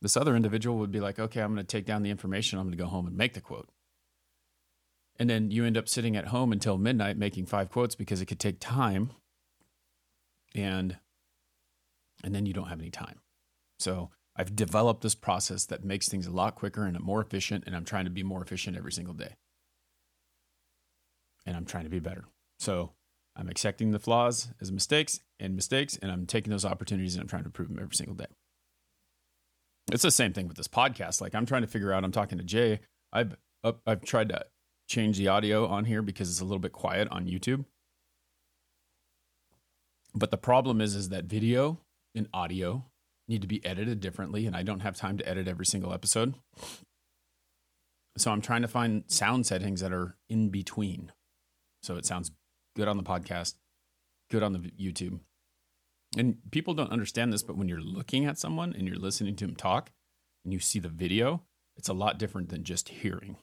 this 0.00 0.16
other 0.16 0.34
individual 0.34 0.78
would 0.78 0.90
be 0.90 0.98
like, 0.98 1.20
okay, 1.20 1.40
I'm 1.40 1.54
going 1.54 1.64
to 1.64 1.76
take 1.76 1.86
down 1.86 2.02
the 2.02 2.10
information. 2.10 2.58
I'm 2.58 2.64
going 2.66 2.76
to 2.76 2.82
go 2.82 2.90
home 2.90 3.06
and 3.06 3.16
make 3.16 3.34
the 3.34 3.40
quote. 3.40 3.68
And 5.20 5.30
then 5.30 5.52
you 5.52 5.64
end 5.64 5.76
up 5.76 5.88
sitting 5.88 6.16
at 6.16 6.26
home 6.26 6.50
until 6.50 6.76
midnight 6.78 7.16
making 7.16 7.46
five 7.46 7.70
quotes 7.70 7.94
because 7.94 8.20
it 8.20 8.26
could 8.26 8.40
take 8.40 8.58
time. 8.58 9.12
And 10.52 10.96
and 12.24 12.34
then 12.34 12.46
you 12.46 12.52
don't 12.52 12.68
have 12.68 12.80
any 12.80 12.90
time. 12.90 13.20
So 13.78 14.10
I've 14.36 14.56
developed 14.56 15.02
this 15.02 15.14
process 15.14 15.66
that 15.66 15.84
makes 15.84 16.08
things 16.08 16.26
a 16.26 16.30
lot 16.30 16.54
quicker 16.54 16.84
and 16.84 16.98
more 17.00 17.20
efficient. 17.20 17.64
And 17.66 17.76
I'm 17.76 17.84
trying 17.84 18.04
to 18.04 18.10
be 18.10 18.22
more 18.22 18.42
efficient 18.42 18.76
every 18.76 18.92
single 18.92 19.14
day. 19.14 19.34
And 21.44 21.56
I'm 21.56 21.64
trying 21.64 21.84
to 21.84 21.90
be 21.90 21.98
better. 21.98 22.24
So 22.58 22.92
I'm 23.36 23.48
accepting 23.48 23.90
the 23.90 23.98
flaws 23.98 24.48
as 24.60 24.70
mistakes 24.70 25.20
and 25.40 25.56
mistakes, 25.56 25.98
and 26.00 26.12
I'm 26.12 26.26
taking 26.26 26.50
those 26.50 26.64
opportunities 26.64 27.14
and 27.14 27.22
I'm 27.22 27.28
trying 27.28 27.42
to 27.42 27.48
improve 27.48 27.68
them 27.68 27.78
every 27.80 27.96
single 27.96 28.14
day. 28.14 28.26
It's 29.90 30.02
the 30.02 30.10
same 30.10 30.32
thing 30.32 30.48
with 30.48 30.56
this 30.56 30.68
podcast. 30.68 31.20
Like 31.20 31.34
I'm 31.34 31.46
trying 31.46 31.62
to 31.62 31.68
figure 31.68 31.92
out. 31.92 32.04
I'm 32.04 32.12
talking 32.12 32.38
to 32.38 32.44
Jay. 32.44 32.80
I've 33.12 33.36
I've 33.86 34.02
tried 34.02 34.28
to 34.30 34.44
change 34.88 35.18
the 35.18 35.28
audio 35.28 35.66
on 35.66 35.84
here 35.84 36.02
because 36.02 36.30
it's 36.30 36.40
a 36.40 36.44
little 36.44 36.58
bit 36.58 36.72
quiet 36.72 37.08
on 37.10 37.26
YouTube. 37.26 37.64
But 40.14 40.30
the 40.30 40.38
problem 40.38 40.80
is, 40.80 40.94
is 40.94 41.08
that 41.08 41.24
video 41.24 41.80
and 42.14 42.28
audio 42.32 42.84
need 43.28 43.42
to 43.42 43.48
be 43.48 43.64
edited 43.64 44.00
differently, 44.00 44.46
and 44.46 44.56
I 44.56 44.62
don't 44.62 44.80
have 44.80 44.96
time 44.96 45.18
to 45.18 45.28
edit 45.28 45.48
every 45.48 45.66
single 45.66 45.92
episode. 45.92 46.34
So 48.18 48.30
I'm 48.30 48.42
trying 48.42 48.62
to 48.62 48.68
find 48.68 49.04
sound 49.06 49.46
settings 49.46 49.80
that 49.80 49.92
are 49.92 50.16
in 50.28 50.50
between, 50.50 51.12
so 51.82 51.96
it 51.96 52.04
sounds 52.04 52.32
good 52.76 52.88
on 52.88 52.96
the 52.96 53.02
podcast, 53.02 53.54
good 54.30 54.42
on 54.42 54.52
the 54.52 54.58
YouTube. 54.58 55.20
And 56.16 56.36
people 56.50 56.74
don't 56.74 56.92
understand 56.92 57.32
this, 57.32 57.42
but 57.42 57.56
when 57.56 57.68
you're 57.68 57.80
looking 57.80 58.26
at 58.26 58.38
someone 58.38 58.74
and 58.76 58.86
you're 58.86 58.98
listening 58.98 59.34
to 59.36 59.46
them 59.46 59.56
talk 59.56 59.90
and 60.44 60.52
you 60.52 60.58
see 60.58 60.78
the 60.78 60.88
video, 60.88 61.42
it's 61.76 61.88
a 61.88 61.94
lot 61.94 62.18
different 62.18 62.50
than 62.50 62.64
just 62.64 62.90
hearing 62.90 63.36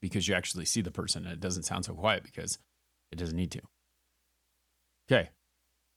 because 0.00 0.26
you 0.26 0.34
actually 0.34 0.64
see 0.64 0.80
the 0.80 0.90
person 0.90 1.24
and 1.24 1.32
it 1.32 1.40
doesn't 1.40 1.64
sound 1.64 1.84
so 1.84 1.94
quiet 1.94 2.24
because 2.24 2.58
it 3.12 3.16
doesn't 3.16 3.36
need 3.36 3.52
to. 3.52 3.60
Okay. 5.10 5.30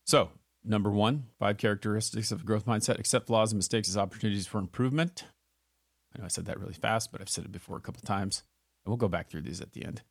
So, 0.05 0.29
number 0.63 0.89
one, 0.89 1.27
five 1.39 1.57
characteristics 1.57 2.31
of 2.31 2.41
a 2.41 2.45
growth 2.45 2.65
mindset 2.65 2.99
accept 2.99 3.27
flaws 3.27 3.51
and 3.51 3.59
mistakes 3.59 3.89
as 3.89 3.97
opportunities 3.97 4.47
for 4.47 4.59
improvement. 4.59 5.25
I 6.15 6.19
know 6.19 6.25
I 6.25 6.29
said 6.29 6.45
that 6.45 6.59
really 6.59 6.73
fast, 6.73 7.11
but 7.11 7.21
I've 7.21 7.29
said 7.29 7.45
it 7.45 7.51
before 7.51 7.77
a 7.77 7.81
couple 7.81 8.01
times. 8.01 8.43
And 8.85 8.91
we'll 8.91 8.97
go 8.97 9.07
back 9.07 9.29
through 9.29 9.41
these 9.41 9.61
at 9.61 9.73
the 9.73 9.83
end. 9.83 10.01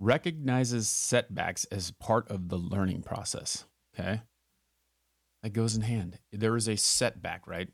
Recognizes 0.00 0.88
setbacks 0.88 1.64
as 1.66 1.90
part 1.92 2.28
of 2.28 2.48
the 2.48 2.58
learning 2.58 3.02
process. 3.02 3.64
Okay. 3.94 4.22
That 5.42 5.52
goes 5.52 5.74
in 5.74 5.82
hand. 5.82 6.18
There 6.32 6.56
is 6.56 6.68
a 6.68 6.76
setback, 6.76 7.46
right? 7.46 7.68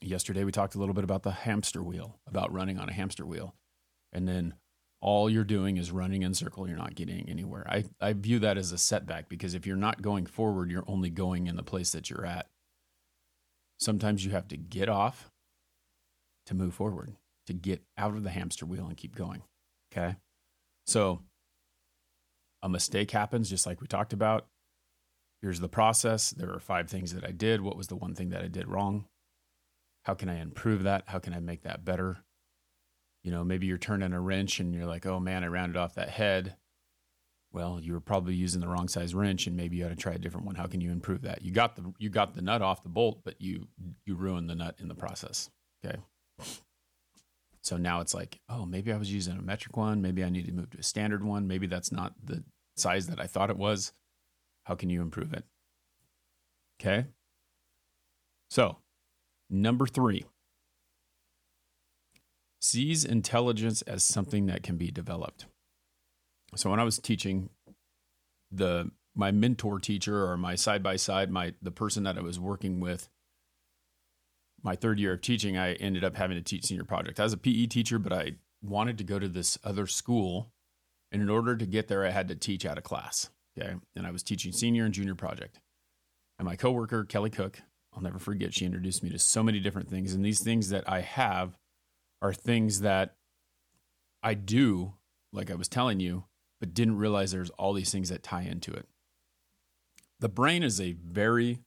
Yesterday, 0.00 0.44
we 0.44 0.52
talked 0.52 0.74
a 0.74 0.78
little 0.78 0.94
bit 0.94 1.04
about 1.04 1.22
the 1.22 1.30
hamster 1.30 1.82
wheel, 1.82 2.18
about 2.26 2.52
running 2.52 2.78
on 2.78 2.88
a 2.88 2.92
hamster 2.92 3.26
wheel. 3.26 3.54
And 4.12 4.28
then 4.28 4.54
all 5.02 5.28
you're 5.28 5.42
doing 5.42 5.76
is 5.76 5.90
running 5.90 6.22
in 6.22 6.32
circle. 6.32 6.68
You're 6.68 6.78
not 6.78 6.94
getting 6.94 7.28
anywhere. 7.28 7.66
I, 7.68 7.84
I 8.00 8.12
view 8.12 8.38
that 8.38 8.56
as 8.56 8.70
a 8.70 8.78
setback 8.78 9.28
because 9.28 9.52
if 9.52 9.66
you're 9.66 9.76
not 9.76 10.00
going 10.00 10.26
forward, 10.26 10.70
you're 10.70 10.84
only 10.86 11.10
going 11.10 11.48
in 11.48 11.56
the 11.56 11.62
place 11.64 11.90
that 11.90 12.08
you're 12.08 12.24
at. 12.24 12.46
Sometimes 13.80 14.24
you 14.24 14.30
have 14.30 14.46
to 14.48 14.56
get 14.56 14.88
off 14.88 15.32
to 16.46 16.54
move 16.54 16.72
forward, 16.72 17.16
to 17.48 17.52
get 17.52 17.82
out 17.98 18.14
of 18.14 18.22
the 18.22 18.30
hamster 18.30 18.64
wheel 18.64 18.86
and 18.86 18.96
keep 18.96 19.16
going. 19.16 19.42
Okay. 19.92 20.14
So 20.86 21.22
a 22.62 22.68
mistake 22.68 23.10
happens, 23.10 23.50
just 23.50 23.66
like 23.66 23.80
we 23.80 23.88
talked 23.88 24.12
about 24.12 24.46
here's 25.42 25.58
the 25.58 25.68
process. 25.68 26.30
There 26.30 26.52
are 26.52 26.60
five 26.60 26.88
things 26.88 27.12
that 27.12 27.24
I 27.24 27.32
did. 27.32 27.60
What 27.60 27.76
was 27.76 27.88
the 27.88 27.96
one 27.96 28.14
thing 28.14 28.30
that 28.30 28.42
I 28.42 28.48
did 28.48 28.68
wrong? 28.68 29.06
How 30.04 30.14
can 30.14 30.28
I 30.28 30.40
improve 30.40 30.84
that? 30.84 31.04
How 31.06 31.18
can 31.18 31.34
I 31.34 31.40
make 31.40 31.62
that 31.62 31.84
better? 31.84 32.18
You 33.22 33.30
know, 33.30 33.44
maybe 33.44 33.66
you're 33.66 33.78
turning 33.78 34.12
a 34.12 34.20
wrench 34.20 34.58
and 34.60 34.74
you're 34.74 34.86
like, 34.86 35.06
oh 35.06 35.20
man, 35.20 35.44
I 35.44 35.48
rounded 35.48 35.76
off 35.76 35.94
that 35.94 36.10
head. 36.10 36.56
Well, 37.52 37.78
you 37.80 37.92
were 37.92 38.00
probably 38.00 38.34
using 38.34 38.60
the 38.60 38.68
wrong 38.68 38.88
size 38.88 39.14
wrench 39.14 39.46
and 39.46 39.56
maybe 39.56 39.76
you 39.76 39.84
ought 39.84 39.90
to 39.90 39.96
try 39.96 40.14
a 40.14 40.18
different 40.18 40.46
one. 40.46 40.54
How 40.54 40.66
can 40.66 40.80
you 40.80 40.90
improve 40.90 41.22
that? 41.22 41.42
You 41.42 41.52
got 41.52 41.76
the 41.76 41.92
you 41.98 42.08
got 42.08 42.34
the 42.34 42.42
nut 42.42 42.62
off 42.62 42.82
the 42.82 42.88
bolt, 42.88 43.20
but 43.24 43.40
you 43.40 43.68
you 44.06 44.14
ruined 44.14 44.48
the 44.48 44.54
nut 44.54 44.76
in 44.80 44.88
the 44.88 44.94
process. 44.94 45.50
Okay. 45.84 45.98
So 47.62 47.76
now 47.76 48.00
it's 48.00 48.14
like, 48.14 48.40
oh, 48.48 48.66
maybe 48.66 48.92
I 48.92 48.96
was 48.96 49.12
using 49.12 49.38
a 49.38 49.42
metric 49.42 49.76
one. 49.76 50.02
Maybe 50.02 50.24
I 50.24 50.30
need 50.30 50.46
to 50.46 50.52
move 50.52 50.70
to 50.70 50.78
a 50.78 50.82
standard 50.82 51.22
one. 51.22 51.46
Maybe 51.46 51.68
that's 51.68 51.92
not 51.92 52.14
the 52.22 52.42
size 52.76 53.06
that 53.06 53.20
I 53.20 53.26
thought 53.26 53.50
it 53.50 53.56
was. 53.56 53.92
How 54.64 54.74
can 54.74 54.90
you 54.90 55.00
improve 55.00 55.32
it? 55.32 55.44
Okay. 56.80 57.06
So, 58.50 58.78
number 59.48 59.86
three 59.86 60.24
sees 62.62 63.04
intelligence 63.04 63.82
as 63.82 64.04
something 64.04 64.46
that 64.46 64.62
can 64.62 64.76
be 64.76 64.90
developed. 64.90 65.46
So, 66.54 66.70
when 66.70 66.80
I 66.80 66.84
was 66.84 66.98
teaching, 66.98 67.50
the 68.50 68.90
my 69.14 69.30
mentor 69.30 69.78
teacher 69.78 70.24
or 70.24 70.36
my 70.36 70.54
side 70.54 70.82
by 70.82 70.96
side, 70.96 71.30
my 71.30 71.54
the 71.60 71.70
person 71.70 72.04
that 72.04 72.16
I 72.16 72.22
was 72.22 72.38
working 72.38 72.80
with, 72.80 73.08
my 74.62 74.76
third 74.76 74.98
year 74.98 75.12
of 75.12 75.20
teaching, 75.20 75.58
I 75.58 75.74
ended 75.74 76.04
up 76.04 76.16
having 76.16 76.36
to 76.36 76.42
teach 76.42 76.66
senior 76.66 76.84
project. 76.84 77.20
I 77.20 77.24
was 77.24 77.32
a 77.32 77.38
PE 77.38 77.66
teacher, 77.66 77.98
but 77.98 78.12
I 78.12 78.32
wanted 78.62 78.96
to 78.98 79.04
go 79.04 79.18
to 79.18 79.28
this 79.28 79.58
other 79.64 79.86
school. 79.86 80.50
And 81.10 81.20
in 81.20 81.28
order 81.28 81.56
to 81.56 81.66
get 81.66 81.88
there, 81.88 82.06
I 82.06 82.10
had 82.10 82.28
to 82.28 82.34
teach 82.34 82.64
out 82.64 82.78
of 82.78 82.84
class. 82.84 83.28
Okay. 83.58 83.74
And 83.94 84.06
I 84.06 84.10
was 84.10 84.22
teaching 84.22 84.52
senior 84.52 84.84
and 84.84 84.94
junior 84.94 85.14
project. 85.14 85.58
And 86.38 86.46
my 86.46 86.56
coworker, 86.56 87.04
Kelly 87.04 87.28
Cook, 87.28 87.60
I'll 87.94 88.02
never 88.02 88.18
forget, 88.18 88.54
she 88.54 88.64
introduced 88.64 89.02
me 89.02 89.10
to 89.10 89.18
so 89.18 89.42
many 89.42 89.60
different 89.60 89.90
things. 89.90 90.14
And 90.14 90.24
these 90.24 90.40
things 90.40 90.70
that 90.70 90.88
I 90.88 91.00
have 91.00 91.58
are 92.22 92.32
things 92.32 92.80
that 92.80 93.16
I 94.22 94.34
do, 94.34 94.94
like 95.32 95.50
I 95.50 95.56
was 95.56 95.68
telling 95.68 96.00
you, 96.00 96.24
but 96.60 96.72
didn't 96.72 96.96
realize 96.96 97.32
there's 97.32 97.50
all 97.50 97.72
these 97.72 97.90
things 97.90 98.08
that 98.08 98.22
tie 98.22 98.42
into 98.42 98.72
it. 98.72 98.86
The 100.20 100.28
brain 100.28 100.62
is 100.62 100.80
a 100.80 100.92
very, 100.92 101.58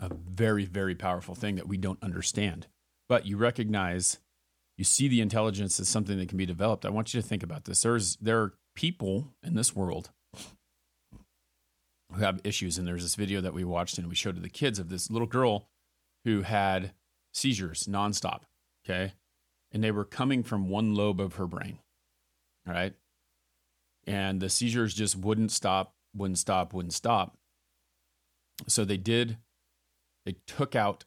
a 0.00 0.12
very, 0.12 0.64
very 0.64 0.94
powerful 0.94 1.34
thing 1.34 1.56
that 1.56 1.68
we 1.68 1.76
don't 1.76 2.02
understand. 2.02 2.66
But 3.08 3.26
you 3.26 3.36
recognize, 3.36 4.18
you 4.78 4.84
see 4.84 5.06
the 5.06 5.20
intelligence 5.20 5.78
as 5.78 5.88
something 5.88 6.18
that 6.18 6.30
can 6.30 6.38
be 6.38 6.46
developed. 6.46 6.86
I 6.86 6.90
want 6.90 7.12
you 7.12 7.20
to 7.20 7.26
think 7.26 7.42
about 7.42 7.66
this. 7.66 7.82
There's 7.82 8.16
there 8.16 8.40
are 8.40 8.54
people 8.74 9.34
in 9.42 9.54
this 9.54 9.76
world 9.76 10.10
who 12.12 12.22
have 12.22 12.40
issues. 12.44 12.78
And 12.78 12.88
there's 12.88 13.02
this 13.02 13.14
video 13.14 13.40
that 13.40 13.54
we 13.54 13.64
watched 13.64 13.98
and 13.98 14.08
we 14.08 14.14
showed 14.14 14.36
to 14.36 14.42
the 14.42 14.48
kids 14.48 14.78
of 14.78 14.88
this 14.88 15.10
little 15.10 15.26
girl 15.26 15.68
who 16.24 16.42
had 16.42 16.92
seizures 17.32 17.84
nonstop. 17.84 18.42
Okay. 18.84 19.14
And 19.72 19.84
they 19.84 19.90
were 19.90 20.04
coming 20.04 20.42
from 20.42 20.68
one 20.68 20.94
lobe 20.94 21.20
of 21.20 21.34
her 21.34 21.46
brain. 21.46 21.78
All 22.66 22.74
right. 22.74 22.94
And 24.06 24.40
the 24.40 24.48
seizures 24.48 24.94
just 24.94 25.16
wouldn't 25.16 25.52
stop, 25.52 25.94
wouldn't 26.14 26.38
stop, 26.38 26.72
wouldn't 26.72 26.94
stop. 26.94 27.36
So 28.66 28.84
they 28.84 28.96
did, 28.96 29.38
they 30.24 30.36
took 30.46 30.74
out 30.74 31.04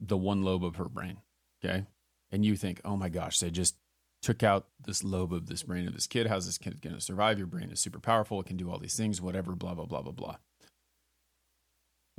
the 0.00 0.16
one 0.16 0.42
lobe 0.42 0.64
of 0.64 0.76
her 0.76 0.88
brain. 0.88 1.18
Okay. 1.62 1.84
And 2.32 2.44
you 2.44 2.56
think, 2.56 2.80
oh 2.84 2.96
my 2.96 3.08
gosh, 3.08 3.38
they 3.40 3.50
just 3.50 3.76
took 4.22 4.42
out 4.42 4.68
this 4.84 5.02
lobe 5.02 5.32
of 5.32 5.46
this 5.46 5.62
brain 5.62 5.86
of 5.86 5.94
this 5.94 6.06
kid. 6.06 6.26
How's 6.26 6.46
this 6.46 6.58
kid 6.58 6.80
going 6.80 6.94
to 6.94 7.00
survive? 7.00 7.38
Your 7.38 7.46
brain 7.46 7.70
is 7.70 7.80
super 7.80 8.00
powerful. 8.00 8.40
It 8.40 8.46
can 8.46 8.56
do 8.56 8.70
all 8.70 8.78
these 8.78 8.96
things, 8.96 9.20
whatever, 9.20 9.54
blah, 9.54 9.74
blah, 9.74 9.86
blah, 9.86 10.02
blah, 10.02 10.12
blah. 10.12 10.36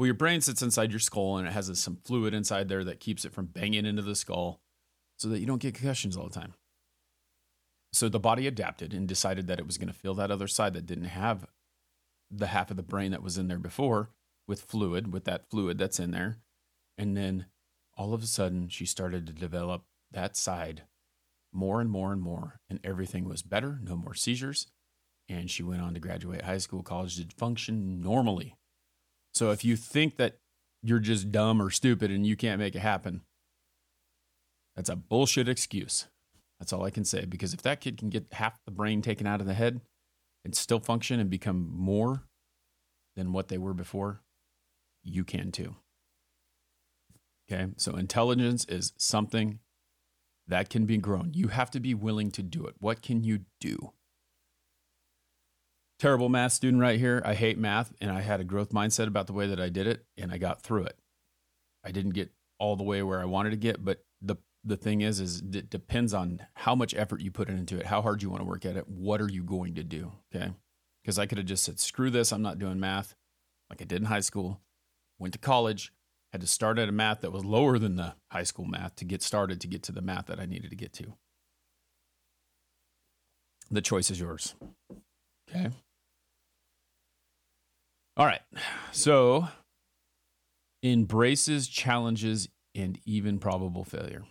Well, 0.02 0.08
your 0.08 0.16
brain 0.16 0.42
sits 0.42 0.64
inside 0.64 0.90
your 0.90 1.00
skull 1.00 1.38
and 1.38 1.48
it 1.48 1.52
has 1.52 1.70
some 1.80 2.00
fluid 2.04 2.34
inside 2.34 2.70
there 2.70 2.84
that 2.86 3.00
keeps 3.00 3.24
it 3.24 3.34
from 3.34 3.46
banging 3.46 3.86
into 3.86 4.02
the 4.02 4.16
skull 4.16 4.60
so 5.18 5.28
that 5.28 5.38
you 5.38 5.46
don't 5.46 5.62
get 5.62 5.76
concussions 5.76 6.18
all 6.18 6.24
the 6.24 6.34
time. 6.34 6.56
So 7.94 8.10
the 8.10 8.20
body 8.20 8.48
adapted 8.48 8.96
and 8.96 9.08
decided 9.08 9.46
that 9.46 9.60
it 9.60 9.68
was 9.68 9.78
going 9.78 9.90
to 9.90 9.94
fill 9.94 10.16
that 10.16 10.32
other 10.32 10.48
side 10.48 10.74
that 10.74 10.88
didn't 10.88 11.04
have 11.04 11.46
the 12.32 12.48
half 12.48 12.72
of 12.72 12.78
the 12.78 12.82
brain 12.82 13.12
that 13.12 13.22
was 13.22 13.38
in 13.38 13.48
there 13.48 13.60
before 13.60 14.10
with 14.48 14.62
fluid, 14.62 15.14
with 15.14 15.26
that 15.26 15.52
fluid 15.52 15.78
that's 15.78 16.00
in 16.00 16.10
there. 16.10 16.40
And 16.98 17.16
then 17.16 17.46
all 17.96 18.16
of 18.16 18.24
a 18.24 18.26
sudden, 18.26 18.70
she 18.70 18.88
started 18.88 19.28
to 19.28 19.34
develop 19.34 19.84
that 20.10 20.36
side 20.36 20.86
more 21.54 21.80
and 21.80 21.92
more 21.92 22.12
and 22.12 22.24
more, 22.24 22.60
and 22.68 22.80
everything 22.84 23.30
was 23.30 23.44
better, 23.44 23.78
no 23.84 23.96
more 23.96 24.16
seizures. 24.16 24.66
And 25.30 25.52
she 25.52 25.62
went 25.62 25.84
on 25.84 25.94
to 25.94 26.00
graduate 26.00 26.42
high 26.42 26.58
school, 26.58 26.82
college, 26.82 27.18
did 27.18 27.34
function 27.34 28.02
normally. 28.02 28.56
So 29.34 29.52
if 29.52 29.64
you 29.64 29.76
think 29.76 30.18
that 30.18 30.38
you're 30.84 31.00
just 31.00 31.32
dumb 31.32 31.62
or 31.62 31.70
stupid 31.70 32.12
and 32.12 32.26
you 32.26 32.36
can't 32.36 32.60
make 32.60 32.76
it 32.76 32.80
happen, 32.80 33.22
that's 34.76 34.90
a 34.90 34.96
bullshit 34.96 35.48
excuse. 35.48 36.08
That's 36.60 36.74
all 36.74 36.84
I 36.84 36.92
can 36.92 37.06
say. 37.06 37.26
Because 37.26 37.54
if 37.54 37.62
that 37.64 37.82
kid 37.82 37.98
can 37.98 38.10
get 38.10 38.34
half 38.34 38.60
the 38.66 38.72
brain 38.72 39.02
taken 39.02 39.28
out 39.28 39.42
of 39.42 39.48
the 39.48 39.54
head 39.54 39.82
and 40.46 40.56
still 40.56 40.80
function 40.80 41.20
and 41.20 41.30
become 41.30 41.70
more 41.74 42.24
than 43.16 43.34
what 43.34 43.48
they 43.48 43.58
were 43.58 43.74
before, 43.74 44.22
you 45.04 45.24
can 45.24 45.52
too. 45.52 45.76
Okay. 47.52 47.72
So 47.78 47.96
intelligence 47.96 48.66
is 48.66 48.94
something 48.98 49.60
that 50.48 50.70
can 50.70 50.86
be 50.86 50.98
grown. 50.98 51.32
You 51.34 51.50
have 51.50 51.72
to 51.72 51.80
be 51.80 51.94
willing 51.94 52.32
to 52.32 52.44
do 52.44 52.66
it. 52.66 52.76
What 52.80 53.02
can 53.02 53.24
you 53.24 53.42
do 53.60 53.94
terrible 56.02 56.30
math 56.30 56.52
student 56.52 56.82
right 56.82 57.00
here. 57.00 57.22
I 57.24 57.36
hate 57.36 57.60
math 57.60 57.94
and 58.02 58.10
I 58.10 58.22
had 58.22 58.40
a 58.40 58.44
growth 58.44 58.72
mindset 58.72 59.06
about 59.06 59.28
the 59.28 59.34
way 59.34 59.46
that 59.46 59.60
I 59.60 59.70
did 59.70 59.86
it 59.86 60.04
and 60.18 60.32
I 60.32 60.40
got 60.40 60.64
through 60.64 60.86
it. 60.86 60.98
I 61.86 61.92
didn't 61.92 62.16
get 62.16 62.32
all 62.58 62.76
the 62.76 62.84
way 62.84 63.04
where 63.04 63.22
I 63.22 63.26
wanted 63.26 63.52
to 63.52 63.56
get, 63.56 63.86
but 63.86 64.04
the 64.20 64.38
the 64.64 64.78
thing 64.78 65.02
is 65.02 65.20
is 65.20 65.44
it 65.54 65.70
depends 65.70 66.12
on 66.12 66.42
how 66.56 66.74
much 66.74 66.96
effort 66.96 67.22
you 67.22 67.30
put 67.30 67.50
into 67.50 67.78
it, 67.78 67.86
how 67.86 68.02
hard 68.02 68.24
you 68.24 68.32
want 68.32 68.42
to 68.42 68.48
work 68.48 68.66
at 68.66 68.78
it, 68.78 68.88
what 68.88 69.22
are 69.22 69.30
you 69.30 69.44
going 69.44 69.76
to 69.76 69.84
do, 69.84 70.12
okay? 70.34 70.52
Because 71.04 71.20
I 71.20 71.28
could 71.28 71.38
have 71.38 71.48
just 71.48 71.64
said 71.64 71.80
screw 71.80 72.10
this, 72.10 72.32
I'm 72.32 72.42
not 72.42 72.58
doing 72.58 72.80
math 72.80 73.14
like 73.70 73.80
I 73.80 73.86
did 73.86 74.02
in 74.02 74.06
high 74.06 74.22
school. 74.22 74.60
Went 75.20 75.34
to 75.34 75.40
college, 75.40 75.94
had 76.32 76.42
to 76.42 76.48
start 76.48 76.80
at 76.80 76.90
a 76.90 76.92
math 76.92 77.22
that 77.22 77.32
was 77.32 77.46
lower 77.46 77.78
than 77.78 77.96
the 77.96 78.16
high 78.32 78.42
school 78.42 78.66
math 78.66 78.96
to 78.96 79.06
get 79.06 79.22
started 79.22 79.62
to 79.62 79.68
get 79.68 79.84
to 79.84 79.92
the 79.92 80.02
math 80.02 80.26
that 80.26 80.40
I 80.40 80.48
needed 80.48 80.72
to 80.72 80.76
get 80.76 80.94
to. 80.94 81.14
The 83.70 83.82
choice 83.82 84.10
is 84.10 84.20
yours. 84.20 84.56
Okay. 85.48 85.70
All 88.22 88.28
right. 88.28 88.42
So 88.92 89.48
embraces 90.84 91.68
challenges 91.68 92.50
and 92.76 93.00
even 93.04 93.40
probable 93.40 93.84
failure. 93.84 94.26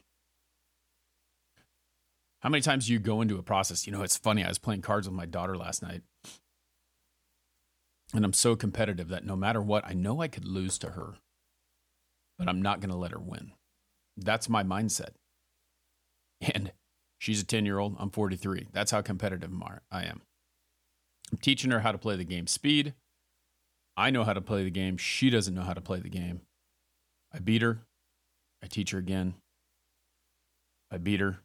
How 2.38 2.50
many 2.50 2.62
times 2.62 2.86
do 2.86 2.92
you 2.92 3.00
go 3.00 3.20
into 3.20 3.36
a 3.36 3.42
process? 3.42 3.88
You 3.88 3.92
know, 3.92 4.02
it's 4.02 4.16
funny. 4.16 4.44
I 4.44 4.48
was 4.48 4.60
playing 4.60 4.82
cards 4.82 5.08
with 5.08 5.16
my 5.16 5.26
daughter 5.26 5.56
last 5.56 5.82
night. 5.82 6.02
And 8.14 8.24
I'm 8.24 8.32
so 8.32 8.54
competitive 8.54 9.08
that 9.08 9.26
no 9.26 9.34
matter 9.34 9.60
what, 9.60 9.84
I 9.84 9.92
know 9.92 10.22
I 10.22 10.28
could 10.28 10.44
lose 10.44 10.78
to 10.78 10.90
her, 10.90 11.14
but 12.38 12.48
I'm 12.48 12.62
not 12.62 12.78
going 12.78 12.90
to 12.90 12.96
let 12.96 13.10
her 13.10 13.18
win. 13.18 13.54
That's 14.16 14.48
my 14.48 14.62
mindset. 14.62 15.14
And 16.40 16.70
she's 17.18 17.42
a 17.42 17.44
10 17.44 17.66
year 17.66 17.80
old. 17.80 17.96
I'm 17.98 18.10
43. 18.10 18.68
That's 18.70 18.92
how 18.92 19.02
competitive 19.02 19.50
I 19.90 20.04
am. 20.04 20.22
I'm 21.32 21.38
teaching 21.38 21.72
her 21.72 21.80
how 21.80 21.90
to 21.90 21.98
play 21.98 22.14
the 22.14 22.22
game 22.22 22.46
speed. 22.46 22.94
I 24.00 24.08
know 24.08 24.24
how 24.24 24.32
to 24.32 24.40
play 24.40 24.64
the 24.64 24.70
game. 24.70 24.96
She 24.96 25.28
doesn't 25.28 25.54
know 25.54 25.60
how 25.62 25.74
to 25.74 25.80
play 25.82 26.00
the 26.00 26.08
game. 26.08 26.40
I 27.34 27.38
beat 27.38 27.60
her. 27.60 27.82
I 28.62 28.66
teach 28.66 28.92
her 28.92 28.98
again. 28.98 29.34
I 30.90 30.96
beat 30.96 31.20
her. 31.20 31.40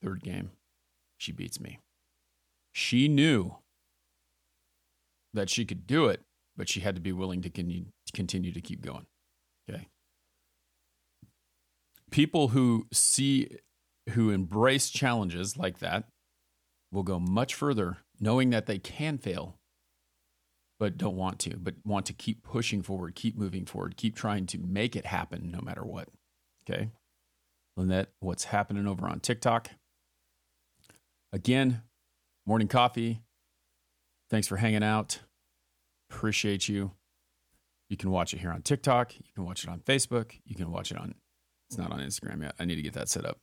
Third 0.00 0.22
game, 0.22 0.50
she 1.18 1.32
beats 1.32 1.58
me. 1.58 1.80
She 2.72 3.08
knew 3.08 3.56
that 5.34 5.50
she 5.50 5.64
could 5.64 5.86
do 5.86 6.06
it, 6.06 6.20
but 6.56 6.68
she 6.68 6.80
had 6.80 6.94
to 6.94 7.00
be 7.00 7.12
willing 7.12 7.42
to 7.42 7.50
continue 7.50 8.52
to 8.52 8.60
keep 8.60 8.82
going. 8.82 9.06
Okay. 9.68 9.88
People 12.12 12.48
who 12.48 12.86
see, 12.92 13.58
who 14.10 14.30
embrace 14.30 14.90
challenges 14.90 15.56
like 15.56 15.80
that 15.80 16.04
will 16.92 17.02
go 17.02 17.18
much 17.18 17.54
further 17.54 17.98
knowing 18.20 18.50
that 18.50 18.66
they 18.66 18.78
can 18.78 19.18
fail, 19.18 19.56
but 20.78 20.98
don't 20.98 21.16
want 21.16 21.38
to, 21.40 21.56
but 21.56 21.74
want 21.84 22.06
to 22.06 22.12
keep 22.12 22.42
pushing 22.42 22.82
forward, 22.82 23.14
keep 23.14 23.36
moving 23.36 23.64
forward, 23.64 23.96
keep 23.96 24.14
trying 24.14 24.46
to 24.46 24.58
make 24.58 24.94
it 24.94 25.06
happen 25.06 25.50
no 25.50 25.60
matter 25.60 25.84
what. 25.84 26.08
Okay. 26.68 26.90
Lynette, 27.76 28.08
what's 28.20 28.44
happening 28.44 28.86
over 28.86 29.06
on 29.06 29.20
TikTok? 29.20 29.70
Again, 31.32 31.82
morning 32.46 32.68
coffee. 32.68 33.20
Thanks 34.30 34.46
for 34.48 34.56
hanging 34.56 34.82
out. 34.82 35.20
Appreciate 36.10 36.68
you. 36.68 36.92
You 37.88 37.96
can 37.96 38.10
watch 38.10 38.34
it 38.34 38.40
here 38.40 38.50
on 38.50 38.62
TikTok. 38.62 39.14
You 39.16 39.32
can 39.34 39.44
watch 39.44 39.62
it 39.62 39.70
on 39.70 39.80
Facebook. 39.80 40.32
You 40.44 40.56
can 40.56 40.70
watch 40.72 40.90
it 40.90 40.98
on, 40.98 41.14
it's 41.68 41.78
not 41.78 41.92
on 41.92 42.00
Instagram 42.00 42.42
yet. 42.42 42.54
I 42.58 42.64
need 42.64 42.76
to 42.76 42.82
get 42.82 42.94
that 42.94 43.08
set 43.08 43.24
up. 43.24 43.38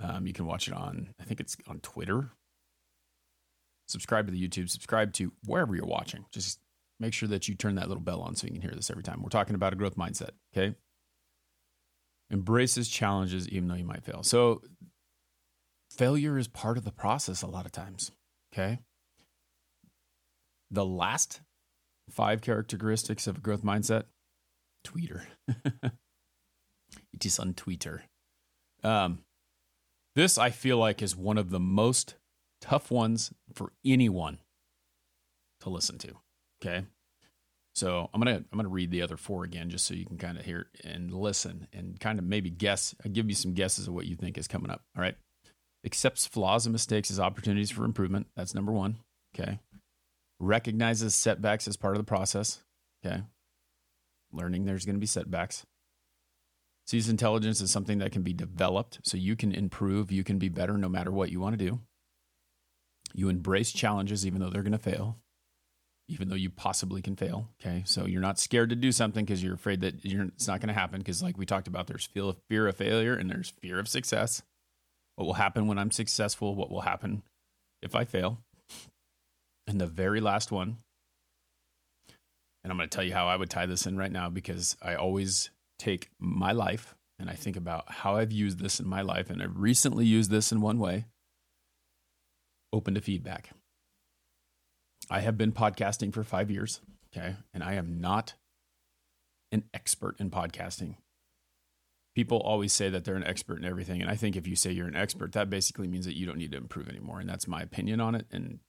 Um, 0.00 0.26
you 0.26 0.32
can 0.32 0.46
watch 0.46 0.66
it 0.66 0.74
on, 0.74 1.14
I 1.20 1.24
think 1.24 1.40
it's 1.40 1.56
on 1.68 1.80
Twitter. 1.80 2.30
Subscribe 3.86 4.26
to 4.26 4.32
the 4.32 4.48
YouTube, 4.48 4.70
subscribe 4.70 5.12
to 5.14 5.32
wherever 5.44 5.76
you're 5.76 5.84
watching. 5.84 6.24
Just 6.32 6.58
make 7.00 7.12
sure 7.12 7.28
that 7.28 7.48
you 7.48 7.54
turn 7.54 7.74
that 7.76 7.88
little 7.88 8.02
bell 8.02 8.20
on 8.20 8.36
so 8.36 8.46
you 8.46 8.52
can 8.52 8.62
hear 8.62 8.74
this 8.74 8.90
every 8.90 9.02
time. 9.02 9.22
We're 9.22 9.28
talking 9.28 9.54
about 9.54 9.72
a 9.72 9.76
growth 9.76 9.96
mindset, 9.96 10.30
okay? 10.56 10.74
Embraces 12.30 12.88
challenges 12.88 13.48
even 13.48 13.68
though 13.68 13.74
you 13.74 13.84
might 13.84 14.04
fail. 14.04 14.22
So, 14.22 14.62
failure 15.90 16.38
is 16.38 16.48
part 16.48 16.78
of 16.78 16.84
the 16.84 16.92
process 16.92 17.42
a 17.42 17.46
lot 17.46 17.66
of 17.66 17.72
times, 17.72 18.10
okay? 18.52 18.80
The 20.70 20.84
last 20.84 21.40
five 22.10 22.40
characteristics 22.40 23.26
of 23.26 23.38
a 23.38 23.40
growth 23.40 23.62
mindset 23.62 24.04
tweeter. 24.84 25.22
it 27.12 27.24
is 27.24 27.38
on 27.38 27.54
Twitter. 27.54 28.04
Um, 28.82 29.20
this 30.14 30.38
I 30.38 30.50
feel 30.50 30.78
like 30.78 31.02
is 31.02 31.16
one 31.16 31.38
of 31.38 31.50
the 31.50 31.60
most 31.60 32.16
tough 32.60 32.90
ones 32.90 33.32
for 33.52 33.72
anyone 33.84 34.38
to 35.60 35.70
listen 35.70 35.98
to. 35.98 36.16
Okay. 36.64 36.84
So 37.74 38.08
I'm 38.14 38.20
gonna 38.20 38.44
I'm 38.52 38.56
gonna 38.56 38.68
read 38.68 38.90
the 38.90 39.02
other 39.02 39.16
four 39.16 39.44
again 39.44 39.68
just 39.68 39.84
so 39.84 39.94
you 39.94 40.06
can 40.06 40.16
kind 40.16 40.38
of 40.38 40.44
hear 40.44 40.68
and 40.84 41.12
listen 41.12 41.66
and 41.72 41.98
kind 41.98 42.18
of 42.18 42.24
maybe 42.24 42.50
guess. 42.50 42.94
I 43.04 43.08
give 43.08 43.28
you 43.28 43.34
some 43.34 43.52
guesses 43.52 43.88
of 43.88 43.94
what 43.94 44.06
you 44.06 44.14
think 44.14 44.38
is 44.38 44.46
coming 44.46 44.70
up. 44.70 44.82
All 44.96 45.02
right. 45.02 45.16
Accepts 45.84 46.26
flaws 46.26 46.66
and 46.66 46.72
mistakes 46.72 47.10
as 47.10 47.20
opportunities 47.20 47.70
for 47.70 47.84
improvement. 47.84 48.28
That's 48.36 48.54
number 48.54 48.72
one. 48.72 48.98
Okay 49.34 49.58
recognizes 50.44 51.14
setbacks 51.14 51.68
as 51.68 51.76
part 51.76 51.94
of 51.94 52.00
the 52.00 52.04
process. 52.04 52.62
Okay. 53.04 53.22
Learning 54.32 54.64
there's 54.64 54.84
to 54.84 54.92
be 54.94 55.06
setbacks. 55.06 55.64
Sees 56.86 57.08
intelligence 57.08 57.62
as 57.62 57.70
something 57.70 57.98
that 57.98 58.12
can 58.12 58.22
be 58.22 58.34
developed 58.34 58.98
so 59.02 59.16
you 59.16 59.36
can 59.36 59.52
improve, 59.52 60.12
you 60.12 60.22
can 60.22 60.38
be 60.38 60.48
better 60.48 60.76
no 60.76 60.88
matter 60.88 61.10
what 61.10 61.30
you 61.30 61.40
want 61.40 61.58
to 61.58 61.64
do. 61.64 61.80
You 63.14 63.28
embrace 63.28 63.72
challenges 63.72 64.26
even 64.26 64.40
though 64.40 64.50
they're 64.50 64.62
to 64.72 64.78
fail, 64.78 65.18
even 66.08 66.28
though 66.28 66.34
you 66.34 66.50
possibly 66.50 67.00
can 67.00 67.16
fail. 67.16 67.48
Okay. 67.60 67.82
So 67.86 68.06
you're 68.06 68.20
not 68.20 68.38
scared 68.38 68.70
to 68.70 68.76
do 68.76 68.92
something 68.92 69.24
because 69.24 69.42
you're 69.42 69.54
afraid 69.54 69.80
that 69.80 70.04
it's 70.04 70.46
not 70.46 70.60
going 70.60 70.68
to 70.68 70.74
happen. 70.74 70.98
Because, 70.98 71.22
like 71.22 71.38
we 71.38 71.46
talked 71.46 71.68
about, 71.68 71.86
there's 71.86 72.06
fear 72.06 72.66
of 72.66 72.76
failure 72.76 73.14
and 73.14 73.30
there's 73.30 73.50
fear 73.50 73.78
of 73.78 73.88
success. 73.88 74.42
What 75.16 75.24
will 75.24 75.34
happen 75.34 75.66
when 75.66 75.78
I'm 75.78 75.90
successful? 75.90 76.54
What 76.54 76.70
will 76.70 76.82
happen 76.82 77.22
if 77.82 77.94
I 77.94 78.04
fail? 78.04 78.38
And 79.66 79.80
the 79.80 79.86
very 79.86 80.20
last 80.20 80.52
one, 80.52 80.78
and 82.62 82.70
I'm 82.70 82.76
going 82.76 82.88
to 82.88 82.94
tell 82.94 83.04
you 83.04 83.14
how 83.14 83.28
I 83.28 83.36
would 83.36 83.50
tie 83.50 83.66
this 83.66 83.86
in 83.86 83.96
right 83.96 84.12
now 84.12 84.28
because 84.28 84.76
I 84.82 84.94
always 84.94 85.50
take 85.78 86.10
my 86.18 86.52
life 86.52 86.94
and 87.18 87.30
I 87.30 87.34
think 87.34 87.56
about 87.56 87.90
how 87.90 88.16
I've 88.16 88.32
used 88.32 88.58
this 88.58 88.80
in 88.80 88.86
my 88.86 89.00
life. 89.02 89.30
And 89.30 89.42
I've 89.42 89.58
recently 89.58 90.04
used 90.04 90.30
this 90.30 90.52
in 90.52 90.60
one 90.60 90.78
way 90.78 91.06
open 92.72 92.94
to 92.94 93.00
feedback. 93.00 93.50
I 95.10 95.20
have 95.20 95.36
been 95.36 95.52
podcasting 95.52 96.12
for 96.12 96.24
five 96.24 96.50
years. 96.50 96.80
Okay. 97.14 97.36
And 97.52 97.62
I 97.62 97.74
am 97.74 98.00
not 98.00 98.34
an 99.52 99.64
expert 99.72 100.16
in 100.18 100.30
podcasting. 100.30 100.96
People 102.14 102.38
always 102.38 102.72
say 102.72 102.88
that 102.90 103.04
they're 103.04 103.16
an 103.16 103.24
expert 103.24 103.58
in 103.58 103.64
everything. 103.64 104.00
And 104.00 104.10
I 104.10 104.14
think 104.14 104.36
if 104.36 104.46
you 104.46 104.56
say 104.56 104.70
you're 104.70 104.88
an 104.88 104.96
expert, 104.96 105.32
that 105.32 105.50
basically 105.50 105.88
means 105.88 106.06
that 106.06 106.16
you 106.16 106.26
don't 106.26 106.38
need 106.38 106.52
to 106.52 106.58
improve 106.58 106.88
anymore. 106.88 107.20
And 107.20 107.28
that's 107.28 107.48
my 107.48 107.60
opinion 107.60 108.00
on 108.00 108.14
it. 108.14 108.26
And 108.30 108.60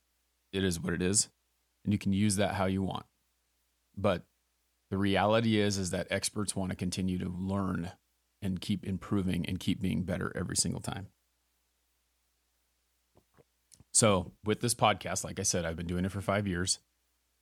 it 0.56 0.64
is 0.64 0.80
what 0.80 0.94
it 0.94 1.02
is 1.02 1.30
and 1.84 1.94
you 1.94 2.00
can 2.00 2.14
use 2.14 2.38
that 2.38 2.56
how 2.56 2.66
you 2.66 2.82
want 2.82 3.06
but 3.98 4.24
the 4.90 4.98
reality 4.98 5.60
is 5.60 5.78
is 5.78 5.92
that 5.92 6.08
experts 6.10 6.56
want 6.56 6.72
to 6.72 6.76
continue 6.76 7.18
to 7.18 7.30
learn 7.30 7.92
and 8.42 8.62
keep 8.62 8.86
improving 8.86 9.46
and 9.46 9.60
keep 9.60 9.82
being 9.82 10.04
better 10.04 10.32
every 10.36 10.56
single 10.56 10.82
time 10.82 11.08
so 13.96 14.32
with 14.44 14.60
this 14.60 14.76
podcast 14.76 15.24
like 15.24 15.40
i 15.40 15.44
said 15.44 15.66
i've 15.66 15.76
been 15.76 15.88
doing 15.88 16.06
it 16.06 16.12
for 16.12 16.22
five 16.22 16.48
years 16.48 16.78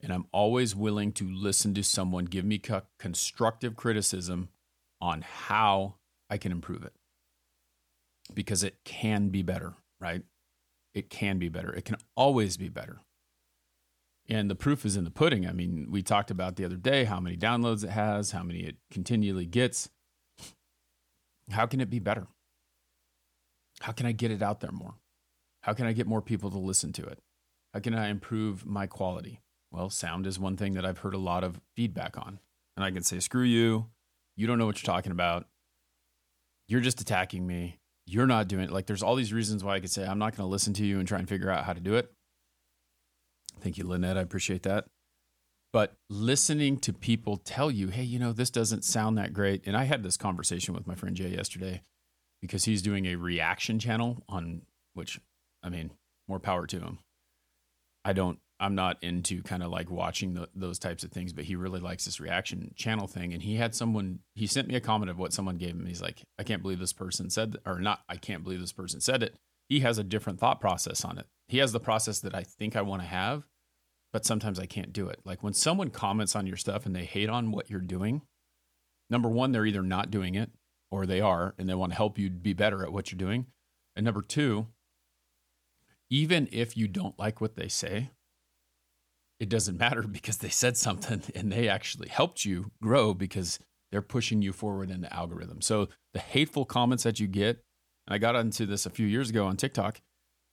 and 0.02 0.14
i'm 0.14 0.26
always 0.32 0.74
willing 0.76 1.12
to 1.12 1.30
listen 1.30 1.74
to 1.74 1.84
someone 1.84 2.26
give 2.26 2.46
me 2.46 2.62
constructive 2.98 3.76
criticism 3.76 4.48
on 5.02 5.22
how 5.22 5.96
i 6.30 6.38
can 6.38 6.52
improve 6.52 6.84
it 6.84 6.94
because 8.34 8.64
it 8.64 8.78
can 8.86 9.28
be 9.30 9.42
better 9.42 9.74
right 10.00 10.24
it 10.94 11.10
can 11.10 11.40
be 11.40 11.50
better. 11.50 11.74
It 11.74 11.86
can 11.86 11.98
always 12.16 12.58
be 12.58 12.70
better. 12.70 13.00
And 14.30 14.50
the 14.50 14.56
proof 14.56 14.86
is 14.86 14.96
in 14.96 15.04
the 15.04 15.12
pudding. 15.12 15.48
I 15.48 15.52
mean, 15.52 15.88
we 15.90 16.02
talked 16.02 16.32
about 16.32 16.56
the 16.56 16.66
other 16.66 16.78
day 16.78 17.04
how 17.04 17.20
many 17.20 17.36
downloads 17.36 17.84
it 17.84 17.90
has, 17.90 18.32
how 18.32 18.44
many 18.44 18.60
it 18.62 18.78
continually 18.90 19.46
gets. 19.46 19.90
How 21.52 21.66
can 21.66 21.82
it 21.82 21.90
be 21.90 22.00
better? 22.00 22.28
How 23.82 23.92
can 23.92 24.06
I 24.06 24.14
get 24.14 24.32
it 24.32 24.42
out 24.42 24.62
there 24.62 24.72
more? 24.72 24.96
How 25.64 25.74
can 25.74 25.86
I 25.86 25.94
get 25.94 26.08
more 26.08 26.22
people 26.22 26.50
to 26.52 26.58
listen 26.58 26.94
to 26.94 27.04
it? 27.04 27.20
How 27.74 27.80
can 27.80 27.96
I 27.96 28.08
improve 28.08 28.66
my 28.66 28.88
quality? 28.88 29.42
Well, 29.72 29.90
sound 29.90 30.28
is 30.28 30.40
one 30.40 30.56
thing 30.56 30.74
that 30.76 30.86
I've 30.86 31.00
heard 31.00 31.16
a 31.16 31.20
lot 31.20 31.44
of 31.44 31.60
feedback 31.76 32.18
on. 32.18 32.40
And 32.78 32.86
I 32.86 32.92
can 32.92 33.04
say, 33.04 33.20
screw 33.20 33.44
you. 33.44 33.88
You 34.36 34.48
don't 34.48 34.58
know 34.58 34.66
what 34.66 34.82
you're 34.82 34.94
talking 34.94 35.12
about. 35.12 35.48
You're 36.68 36.82
just 36.82 37.02
attacking 37.02 37.46
me 37.46 37.80
you're 38.06 38.28
not 38.28 38.48
doing 38.48 38.66
it. 38.66 38.72
Like 38.72 38.86
there's 38.86 39.04
all 39.04 39.16
these 39.16 39.34
reasons 39.34 39.64
why 39.64 39.76
I 39.76 39.80
could 39.80 39.92
say 39.92 40.06
I'm 40.06 40.20
not 40.20 40.36
going 40.36 40.48
to 40.48 40.52
listen 40.52 40.74
to 40.74 40.86
you 40.86 41.00
and 41.00 41.08
try 41.08 41.20
and 41.20 41.30
figure 41.30 41.50
out 41.50 41.66
how 41.66 41.74
to 41.74 41.80
do 41.80 41.96
it. 41.96 42.12
Thank 43.62 43.78
you, 43.78 43.88
Lynette. 43.88 44.18
I 44.18 44.22
appreciate 44.22 44.64
that. 44.64 44.86
But 45.72 45.96
listening 46.10 46.78
to 46.80 46.94
people 46.94 47.38
tell 47.38 47.72
you, 47.72 47.88
hey, 47.88 48.04
you 48.04 48.20
know, 48.20 48.32
this 48.32 48.50
doesn't 48.50 48.84
sound 48.84 49.18
that 49.18 49.34
great. 49.34 49.64
And 49.66 49.76
I 49.76 49.86
had 49.86 50.04
this 50.04 50.18
conversation 50.18 50.74
with 50.74 50.86
my 50.86 50.96
friend 50.96 51.16
Jay 51.16 51.30
yesterday 51.30 51.82
because 52.42 52.66
he's 52.66 52.82
doing 52.82 53.08
a 53.08 53.16
reaction 53.16 53.80
channel 53.80 54.24
on 54.30 54.64
which, 54.94 55.20
I 55.64 55.70
mean, 55.70 55.92
more 56.28 56.40
power 56.40 56.68
to 56.68 56.80
him. 56.80 57.00
I 58.06 58.14
don't, 58.14 58.40
I'm 58.60 58.76
not 58.76 58.98
into 59.02 59.42
kind 59.44 59.64
of 59.64 59.72
like 59.72 59.90
watching 59.90 60.34
the, 60.36 60.50
those 60.56 60.80
types 60.80 61.04
of 61.04 61.12
things, 61.12 61.34
but 61.34 61.46
he 61.46 61.56
really 61.56 61.80
likes 61.80 62.06
this 62.06 62.20
reaction 62.20 62.74
channel 62.76 63.08
thing. 63.08 63.34
And 63.34 63.42
he 63.44 63.56
had 63.56 63.74
someone, 63.76 64.20
he 64.36 64.48
sent 64.48 64.68
me 64.68 64.76
a 64.76 64.82
comment 64.82 65.10
of 65.10 65.18
what 65.18 65.34
someone 65.34 65.58
gave 65.58 65.72
him. 65.72 65.86
He's 65.86 66.02
like, 66.02 66.24
I 66.38 66.44
can't 66.44 66.62
believe 66.62 66.80
this 66.80 66.94
person 66.94 67.30
said, 67.30 67.58
or 67.66 67.80
not, 67.80 68.02
I 68.08 68.18
can't 68.18 68.44
believe 68.44 68.62
this 68.62 68.72
person 68.74 69.02
said 69.02 69.24
it. 69.24 69.36
He 69.70 69.80
has 69.82 69.98
a 69.98 70.04
different 70.04 70.40
thought 70.40 70.62
process 70.62 71.04
on 71.04 71.18
it. 71.18 71.26
He 71.48 71.58
has 71.58 71.72
the 71.72 71.80
process 71.80 72.20
that 72.20 72.36
I 72.36 72.44
think 72.44 72.76
I 72.76 72.82
want 72.82 73.02
to 73.02 73.08
have, 73.08 73.44
but 74.12 74.26
sometimes 74.26 74.60
I 74.60 74.66
can't 74.66 74.94
do 74.94 75.08
it. 75.08 75.20
Like 75.26 75.44
when 75.44 75.54
someone 75.54 75.90
comments 75.90 76.36
on 76.36 76.48
your 76.48 76.58
stuff 76.58 76.86
and 76.86 76.96
they 76.96 77.06
hate 77.06 77.30
on 77.30 77.52
what 77.52 77.70
you're 77.70 77.80
doing, 77.82 78.22
number 79.10 79.30
one, 79.30 79.52
they're 79.52 79.66
either 79.66 79.82
not 79.82 80.12
doing 80.12 80.36
it 80.36 80.52
or 80.92 81.06
they 81.06 81.22
are, 81.22 81.56
and 81.58 81.68
they 81.68 81.74
want 81.74 81.92
to 81.92 81.98
help 81.98 82.20
you 82.20 82.30
be 82.30 82.54
better 82.54 82.84
at 82.84 82.94
what 82.94 83.12
you're 83.12 83.18
doing. 83.18 83.48
And 83.96 84.06
number 84.06 84.22
two, 84.22 84.68
even 86.10 86.48
if 86.52 86.78
you 86.78 86.88
don't 86.88 87.18
like 87.18 87.42
what 87.42 87.56
they 87.56 87.68
say, 87.68 88.12
it 89.40 89.50
doesn't 89.50 89.78
matter 89.80 90.04
because 90.04 90.38
they 90.38 90.50
said 90.50 90.78
something 90.78 91.22
and 91.36 91.52
they 91.52 91.68
actually 91.68 92.10
helped 92.10 92.46
you 92.46 92.72
grow 92.82 93.14
because 93.14 93.60
they're 93.92 94.02
pushing 94.02 94.42
you 94.42 94.54
forward 94.54 94.90
in 94.90 95.02
the 95.02 95.14
algorithm. 95.14 95.62
So 95.62 95.90
the 96.14 96.20
hateful 96.20 96.66
comments 96.66 97.04
that 97.04 97.20
you 97.20 97.28
get, 97.28 97.64
and 98.08 98.16
I 98.16 98.18
got 98.18 98.36
into 98.36 98.66
this 98.66 98.86
a 98.86 98.90
few 98.90 99.06
years 99.06 99.30
ago 99.30 99.46
on 99.46 99.58
TikTok, 99.58 100.02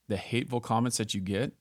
the 0.09 0.17
hateful 0.17 0.61
comments 0.61 0.99
that 0.99 1.15
you 1.15 1.21
get 1.21 1.53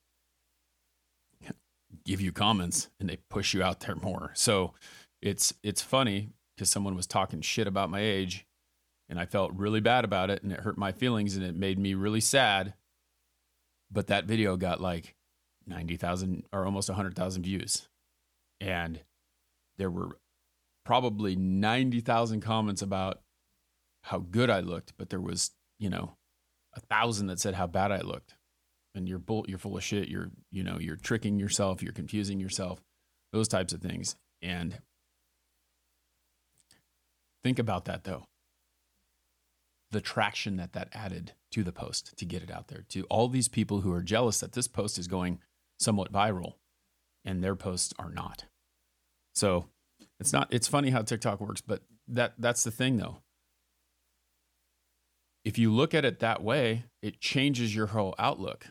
give 2.06 2.22
you 2.22 2.32
comments 2.32 2.90
and 3.00 3.10
they 3.10 3.18
push 3.30 3.54
you 3.54 3.64
out 3.64 3.82
there 3.82 3.96
more. 3.96 4.32
So 4.34 4.74
it's 5.22 5.54
it's 5.64 5.82
funny 5.82 6.30
because 6.56 6.70
someone 6.70 6.96
was 6.96 7.08
talking 7.08 7.42
shit 7.42 7.68
about 7.68 7.90
my 7.90 8.00
age 8.00 8.46
and 9.10 9.20
I 9.20 9.26
felt 9.26 9.54
really 9.54 9.80
bad 9.80 10.06
about 10.06 10.30
it 10.30 10.44
and 10.44 10.52
it 10.52 10.62
hurt 10.62 10.78
my 10.78 10.92
feelings 10.92 11.36
and 11.36 11.46
it 11.46 11.56
made 11.56 11.80
me 11.80 11.94
really 11.94 12.22
sad. 12.22 12.74
But 13.92 14.08
that 14.08 14.26
video 14.26 14.56
got 14.56 14.82
like 14.82 15.16
90,000 15.68 16.46
or 16.52 16.66
almost 16.66 16.90
100,000 16.90 17.44
views. 17.44 17.88
And 18.62 19.02
there 19.78 19.90
were 19.90 20.18
probably 20.86 21.36
90,000 21.36 22.42
comments 22.42 22.82
about 22.82 23.22
how 24.04 24.20
good 24.20 24.50
I 24.50 24.60
looked, 24.60 24.94
but 24.98 25.10
there 25.10 25.22
was, 25.22 25.52
you 25.80 25.90
know, 25.90 26.16
a 26.76 26.80
thousand 26.80 27.28
that 27.28 27.40
said 27.40 27.56
how 27.56 27.68
bad 27.68 27.92
I 27.92 28.02
looked. 28.02 28.36
And 28.96 29.08
you're 29.08 29.20
bull, 29.20 29.46
you're 29.48 29.60
full 29.60 29.78
of 29.78 29.84
shit. 29.84 30.10
You're, 30.10 30.32
you 30.52 30.64
know, 30.64 30.78
you're 30.80 30.96
tricking 30.96 31.40
yourself. 31.40 31.82
You're 31.82 31.94
confusing 31.94 32.40
yourself. 32.40 32.82
Those 33.32 33.48
types 33.48 33.72
of 33.72 33.82
things. 33.82 34.16
And 34.42 34.80
think 37.44 37.60
about 37.60 37.86
that 37.86 38.04
though. 38.04 38.26
The 39.92 40.02
traction 40.02 40.58
that 40.58 40.74
that 40.74 40.90
added 40.94 41.34
to 41.52 41.64
the 41.64 41.72
post 41.72 42.18
to 42.18 42.26
get 42.26 42.44
it 42.44 42.52
out 42.52 42.68
there 42.68 42.86
to 42.90 43.04
all 43.06 43.28
these 43.28 43.48
people 43.48 43.82
who 43.82 43.92
are 43.92 44.04
jealous 44.04 44.40
that 44.40 44.54
this 44.54 44.68
post 44.68 45.00
is 45.00 45.08
going 45.08 45.40
somewhat 45.80 46.12
viral 46.12 46.54
and 47.26 47.44
their 47.44 47.56
posts 47.56 47.94
are 47.98 48.12
not. 48.12 48.46
So 49.34 49.70
it's 50.20 50.34
not 50.34 50.48
it's 50.52 50.68
funny 50.68 50.90
how 50.90 51.02
TikTok 51.02 51.40
works, 51.40 51.62
but 51.62 51.82
that 52.08 52.34
that's 52.38 52.64
the 52.64 52.72
thing 52.72 52.98
though. 52.98 53.18
If 55.46 55.58
you 55.58 55.74
look 55.74 55.94
at 55.94 56.06
it 56.06 56.20
that 56.20 56.44
way, 56.44 56.84
it 57.02 57.22
changes 57.22 57.74
your 57.74 57.88
whole 57.88 58.14
outlook. 58.20 58.68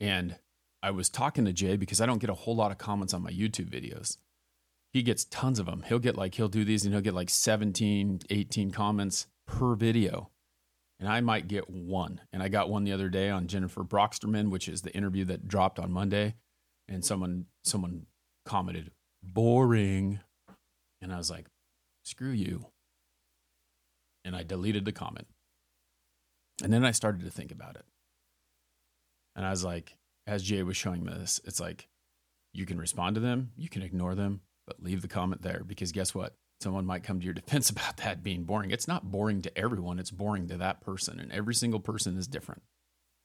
And 0.00 0.36
I 0.82 0.90
was 0.90 1.08
talking 1.08 1.44
to 1.44 1.52
Jay 1.52 1.76
because 1.76 2.00
I 2.00 2.06
don't 2.06 2.18
get 2.18 2.30
a 2.30 2.34
whole 2.34 2.56
lot 2.56 2.72
of 2.72 2.78
comments 2.78 3.14
on 3.14 3.22
my 3.22 3.30
YouTube 3.30 3.70
videos. 3.70 4.16
He 4.92 5.02
gets 5.02 5.24
tons 5.24 5.58
of 5.58 5.66
them. 5.66 5.84
He'll 5.86 5.98
get 5.98 6.16
like 6.16 6.34
he'll 6.34 6.48
do 6.48 6.64
these 6.64 6.84
and 6.84 6.92
he'll 6.92 7.02
get 7.02 7.14
like 7.14 7.30
17, 7.30 8.22
18 8.28 8.70
comments 8.72 9.26
per 9.46 9.74
video 9.74 10.32
and 11.02 11.10
I 11.10 11.20
might 11.20 11.48
get 11.48 11.68
one. 11.68 12.20
And 12.32 12.44
I 12.44 12.48
got 12.48 12.70
one 12.70 12.84
the 12.84 12.92
other 12.92 13.08
day 13.08 13.28
on 13.28 13.48
Jennifer 13.48 13.82
Broxterman, 13.82 14.50
which 14.50 14.68
is 14.68 14.82
the 14.82 14.94
interview 14.94 15.24
that 15.24 15.48
dropped 15.48 15.80
on 15.80 15.90
Monday. 15.90 16.36
And 16.88 17.04
someone 17.04 17.46
someone 17.64 18.06
commented, 18.46 18.92
boring. 19.20 20.20
And 21.00 21.12
I 21.12 21.16
was 21.16 21.28
like, 21.28 21.46
screw 22.04 22.30
you. 22.30 22.66
And 24.24 24.36
I 24.36 24.44
deleted 24.44 24.84
the 24.84 24.92
comment. 24.92 25.26
And 26.62 26.72
then 26.72 26.84
I 26.84 26.92
started 26.92 27.24
to 27.24 27.30
think 27.32 27.50
about 27.50 27.74
it. 27.74 27.84
And 29.34 29.44
I 29.44 29.50
was 29.50 29.64
like, 29.64 29.96
as 30.28 30.44
Jay 30.44 30.62
was 30.62 30.76
showing 30.76 31.02
me 31.02 31.12
this, 31.12 31.40
it's 31.44 31.58
like 31.58 31.88
you 32.52 32.64
can 32.64 32.78
respond 32.78 33.16
to 33.16 33.20
them, 33.20 33.50
you 33.56 33.68
can 33.68 33.82
ignore 33.82 34.14
them, 34.14 34.42
but 34.68 34.80
leave 34.80 35.02
the 35.02 35.08
comment 35.08 35.42
there 35.42 35.64
because 35.66 35.90
guess 35.90 36.14
what? 36.14 36.36
Someone 36.62 36.86
might 36.86 37.02
come 37.02 37.18
to 37.18 37.24
your 37.24 37.34
defense 37.42 37.70
about 37.70 37.98
that 37.98 38.22
being 38.22 38.44
boring. 38.44 38.70
It's 38.70 38.88
not 38.88 39.10
boring 39.10 39.42
to 39.42 39.58
everyone, 39.58 39.98
it's 39.98 40.10
boring 40.10 40.48
to 40.48 40.56
that 40.58 40.80
person. 40.80 41.20
And 41.20 41.32
every 41.32 41.54
single 41.54 41.80
person 41.80 42.16
is 42.16 42.26
different. 42.26 42.62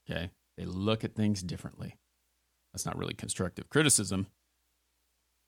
Okay. 0.10 0.32
They 0.58 0.66
look 0.66 1.04
at 1.04 1.16
things 1.16 1.44
differently. 1.44 1.96
That's 2.74 2.86
not 2.86 2.98
really 2.98 3.14
constructive 3.14 3.70
criticism, 3.70 4.28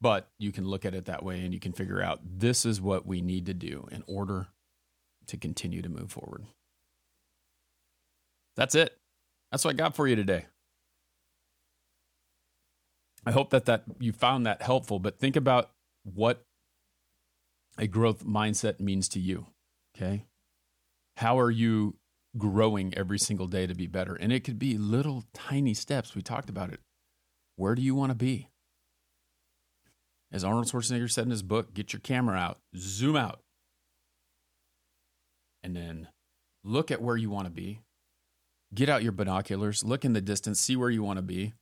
but 0.01 0.29
you 0.37 0.51
can 0.51 0.67
look 0.67 0.85
at 0.85 0.93
it 0.93 1.05
that 1.05 1.23
way 1.23 1.41
and 1.41 1.53
you 1.53 1.59
can 1.59 1.73
figure 1.73 2.01
out 2.01 2.19
this 2.23 2.65
is 2.65 2.79
what 2.79 3.05
we 3.05 3.21
need 3.21 3.45
to 3.47 3.53
do 3.53 3.87
in 3.91 4.03
order 4.07 4.47
to 5.27 5.37
continue 5.37 5.81
to 5.81 5.89
move 5.89 6.11
forward. 6.11 6.45
That's 8.55 8.75
it. 8.75 8.97
That's 9.51 9.65
what 9.65 9.71
I 9.71 9.77
got 9.77 9.95
for 9.95 10.07
you 10.07 10.15
today. 10.15 10.45
I 13.25 13.31
hope 13.31 13.49
that 13.51 13.65
that 13.65 13.83
you 13.99 14.11
found 14.11 14.45
that 14.45 14.61
helpful, 14.61 14.99
but 14.99 15.19
think 15.19 15.35
about 15.35 15.71
what 16.03 16.43
a 17.79 17.87
growth 17.87 18.25
mindset 18.25 18.79
means 18.79 19.07
to 19.09 19.19
you. 19.19 19.47
Okay. 19.95 20.25
How 21.17 21.39
are 21.39 21.49
you 21.49 21.95
growing 22.37 22.93
every 22.95 23.17
single 23.17 23.47
day 23.47 23.65
to 23.65 23.73
be 23.73 23.87
better? 23.87 24.13
And 24.15 24.31
it 24.31 24.43
could 24.43 24.59
be 24.59 24.77
little 24.77 25.23
tiny 25.33 25.73
steps. 25.73 26.13
We 26.13 26.21
talked 26.21 26.49
about 26.49 26.71
it. 26.71 26.81
Where 27.55 27.75
do 27.75 27.81
you 27.81 27.95
want 27.95 28.11
to 28.11 28.15
be? 28.15 28.49
As 30.31 30.43
Arnold 30.43 30.67
Schwarzenegger 30.67 31.09
said 31.09 31.25
in 31.25 31.31
his 31.31 31.41
book, 31.41 31.73
get 31.73 31.91
your 31.91 32.01
camera 32.01 32.37
out, 32.37 32.59
zoom 32.77 33.15
out, 33.15 33.39
and 35.63 35.75
then 35.75 36.09
look 36.63 36.91
at 36.91 37.01
where 37.01 37.17
you 37.17 37.29
want 37.29 37.47
to 37.47 37.51
be. 37.51 37.79
Get 38.73 38.89
out 38.89 39.01
your 39.01 39.11
binoculars, 39.11 39.83
look 39.83 40.05
in 40.05 40.13
the 40.13 40.21
distance, 40.21 40.59
see 40.59 40.75
where 40.75 40.91
you 40.91 41.01
want 41.01 41.17
to 41.17 41.23
be, 41.23 41.53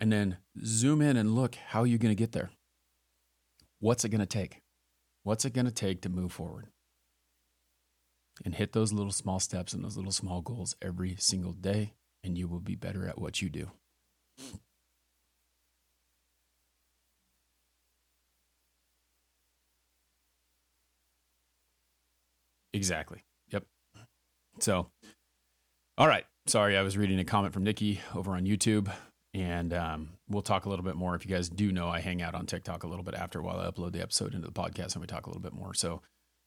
and 0.00 0.10
then 0.10 0.38
zoom 0.64 1.00
in 1.00 1.16
and 1.16 1.36
look 1.36 1.54
how 1.54 1.82
are 1.82 1.86
you 1.86 1.98
going 1.98 2.10
to 2.10 2.20
get 2.20 2.32
there? 2.32 2.50
What's 3.78 4.04
it 4.04 4.08
going 4.08 4.20
to 4.20 4.26
take? 4.26 4.63
What's 5.24 5.44
it 5.44 5.54
going 5.54 5.66
to 5.66 5.72
take 5.72 6.02
to 6.02 6.08
move 6.08 6.32
forward? 6.32 6.68
And 8.44 8.54
hit 8.54 8.72
those 8.72 8.92
little 8.92 9.12
small 9.12 9.40
steps 9.40 9.72
and 9.72 9.82
those 9.84 9.96
little 9.96 10.12
small 10.12 10.40
goals 10.40 10.76
every 10.82 11.16
single 11.18 11.52
day, 11.52 11.94
and 12.22 12.36
you 12.36 12.46
will 12.46 12.60
be 12.60 12.74
better 12.74 13.08
at 13.08 13.18
what 13.18 13.40
you 13.42 13.48
do. 13.48 13.70
Exactly. 22.72 23.24
Yep. 23.50 23.64
So, 24.58 24.90
all 25.96 26.08
right. 26.08 26.24
Sorry, 26.46 26.76
I 26.76 26.82
was 26.82 26.98
reading 26.98 27.18
a 27.20 27.24
comment 27.24 27.54
from 27.54 27.62
Nikki 27.64 28.00
over 28.14 28.32
on 28.32 28.44
YouTube. 28.44 28.92
And 29.34 29.74
um, 29.74 30.10
we'll 30.28 30.42
talk 30.42 30.64
a 30.64 30.68
little 30.68 30.84
bit 30.84 30.94
more. 30.94 31.16
If 31.16 31.26
you 31.26 31.34
guys 31.34 31.48
do 31.48 31.72
know, 31.72 31.88
I 31.88 31.98
hang 31.98 32.22
out 32.22 32.36
on 32.36 32.46
TikTok 32.46 32.84
a 32.84 32.86
little 32.86 33.02
bit 33.02 33.14
after 33.14 33.42
while 33.42 33.58
I 33.58 33.68
upload 33.68 33.92
the 33.92 34.00
episode 34.00 34.32
into 34.32 34.46
the 34.46 34.52
podcast 34.52 34.94
and 34.94 35.00
we 35.00 35.08
talk 35.08 35.26
a 35.26 35.28
little 35.28 35.42
bit 35.42 35.52
more. 35.52 35.74
So 35.74 36.02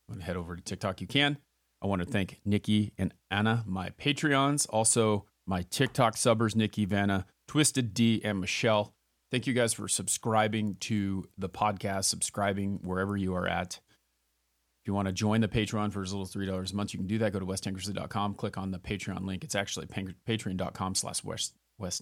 when 0.07 0.21
head 0.21 0.37
over 0.37 0.55
to 0.55 0.61
TikTok, 0.61 1.01
you 1.01 1.07
can. 1.07 1.37
I 1.81 1.87
want 1.87 2.01
to 2.01 2.07
thank 2.07 2.39
Nikki 2.45 2.93
and 2.97 3.13
Anna, 3.29 3.63
my 3.67 3.89
Patreons, 3.89 4.65
also 4.69 5.25
my 5.45 5.63
TikTok 5.63 6.15
subbers, 6.15 6.55
Nikki, 6.55 6.85
Vanna, 6.85 7.25
Twisted 7.47 7.93
D, 7.93 8.21
and 8.23 8.39
Michelle. 8.39 8.93
Thank 9.31 9.47
you 9.47 9.53
guys 9.53 9.73
for 9.73 9.87
subscribing 9.87 10.75
to 10.81 11.25
the 11.37 11.49
podcast, 11.49 12.05
subscribing 12.05 12.79
wherever 12.83 13.17
you 13.17 13.35
are 13.35 13.47
at. 13.47 13.79
If 14.81 14.87
you 14.87 14.93
want 14.93 15.07
to 15.07 15.13
join 15.13 15.41
the 15.41 15.49
Patreon 15.49 15.91
for 15.91 16.01
as 16.01 16.13
little 16.13 16.25
as 16.25 16.33
$3 16.33 16.71
a 16.71 16.75
month, 16.75 16.93
you 16.93 16.99
can 16.99 17.07
do 17.07 17.17
that. 17.17 17.33
Go 17.33 17.39
to 17.39 17.45
westankersley.com, 17.45 18.35
click 18.35 18.57
on 18.57 18.71
the 18.71 18.79
Patreon 18.79 19.25
link. 19.25 19.43
It's 19.43 19.55
actually 19.55 19.87
patreon.com 19.87 20.95
slash 20.95 21.23
West 21.25 21.53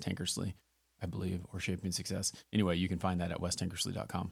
Tankersley. 0.01 0.53
I 1.01 1.05
believe, 1.05 1.41
or 1.53 1.59
Shaping 1.59 1.91
Success. 1.91 2.31
Anyway, 2.53 2.77
you 2.77 2.87
can 2.87 2.99
find 2.99 3.21
that 3.21 3.31
at 3.31 3.41
westankersley.com. 3.41 4.31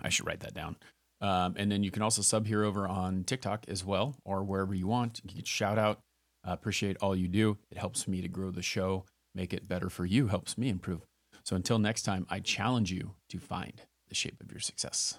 I 0.00 0.08
should 0.08 0.26
write 0.26 0.40
that 0.40 0.54
down. 0.54 0.76
Um, 1.20 1.54
and 1.56 1.70
then 1.70 1.82
you 1.82 1.90
can 1.90 2.02
also 2.02 2.22
sub 2.22 2.46
here 2.46 2.64
over 2.64 2.86
on 2.86 3.24
TikTok 3.24 3.64
as 3.68 3.84
well, 3.84 4.16
or 4.24 4.44
wherever 4.44 4.74
you 4.74 4.86
want. 4.86 5.20
You 5.24 5.34
can 5.34 5.44
shout 5.44 5.78
out. 5.78 6.00
Appreciate 6.44 6.98
all 7.00 7.16
you 7.16 7.28
do. 7.28 7.56
It 7.70 7.78
helps 7.78 8.06
me 8.06 8.20
to 8.20 8.28
grow 8.28 8.50
the 8.50 8.62
show, 8.62 9.04
make 9.34 9.54
it 9.54 9.66
better 9.66 9.88
for 9.88 10.04
you, 10.04 10.28
helps 10.28 10.58
me 10.58 10.68
improve. 10.68 11.00
So 11.42 11.56
until 11.56 11.78
next 11.78 12.02
time, 12.02 12.26
I 12.28 12.40
challenge 12.40 12.92
you 12.92 13.14
to 13.30 13.38
find 13.38 13.80
the 14.08 14.14
shape 14.14 14.40
of 14.40 14.50
your 14.50 14.60
success. 14.60 15.18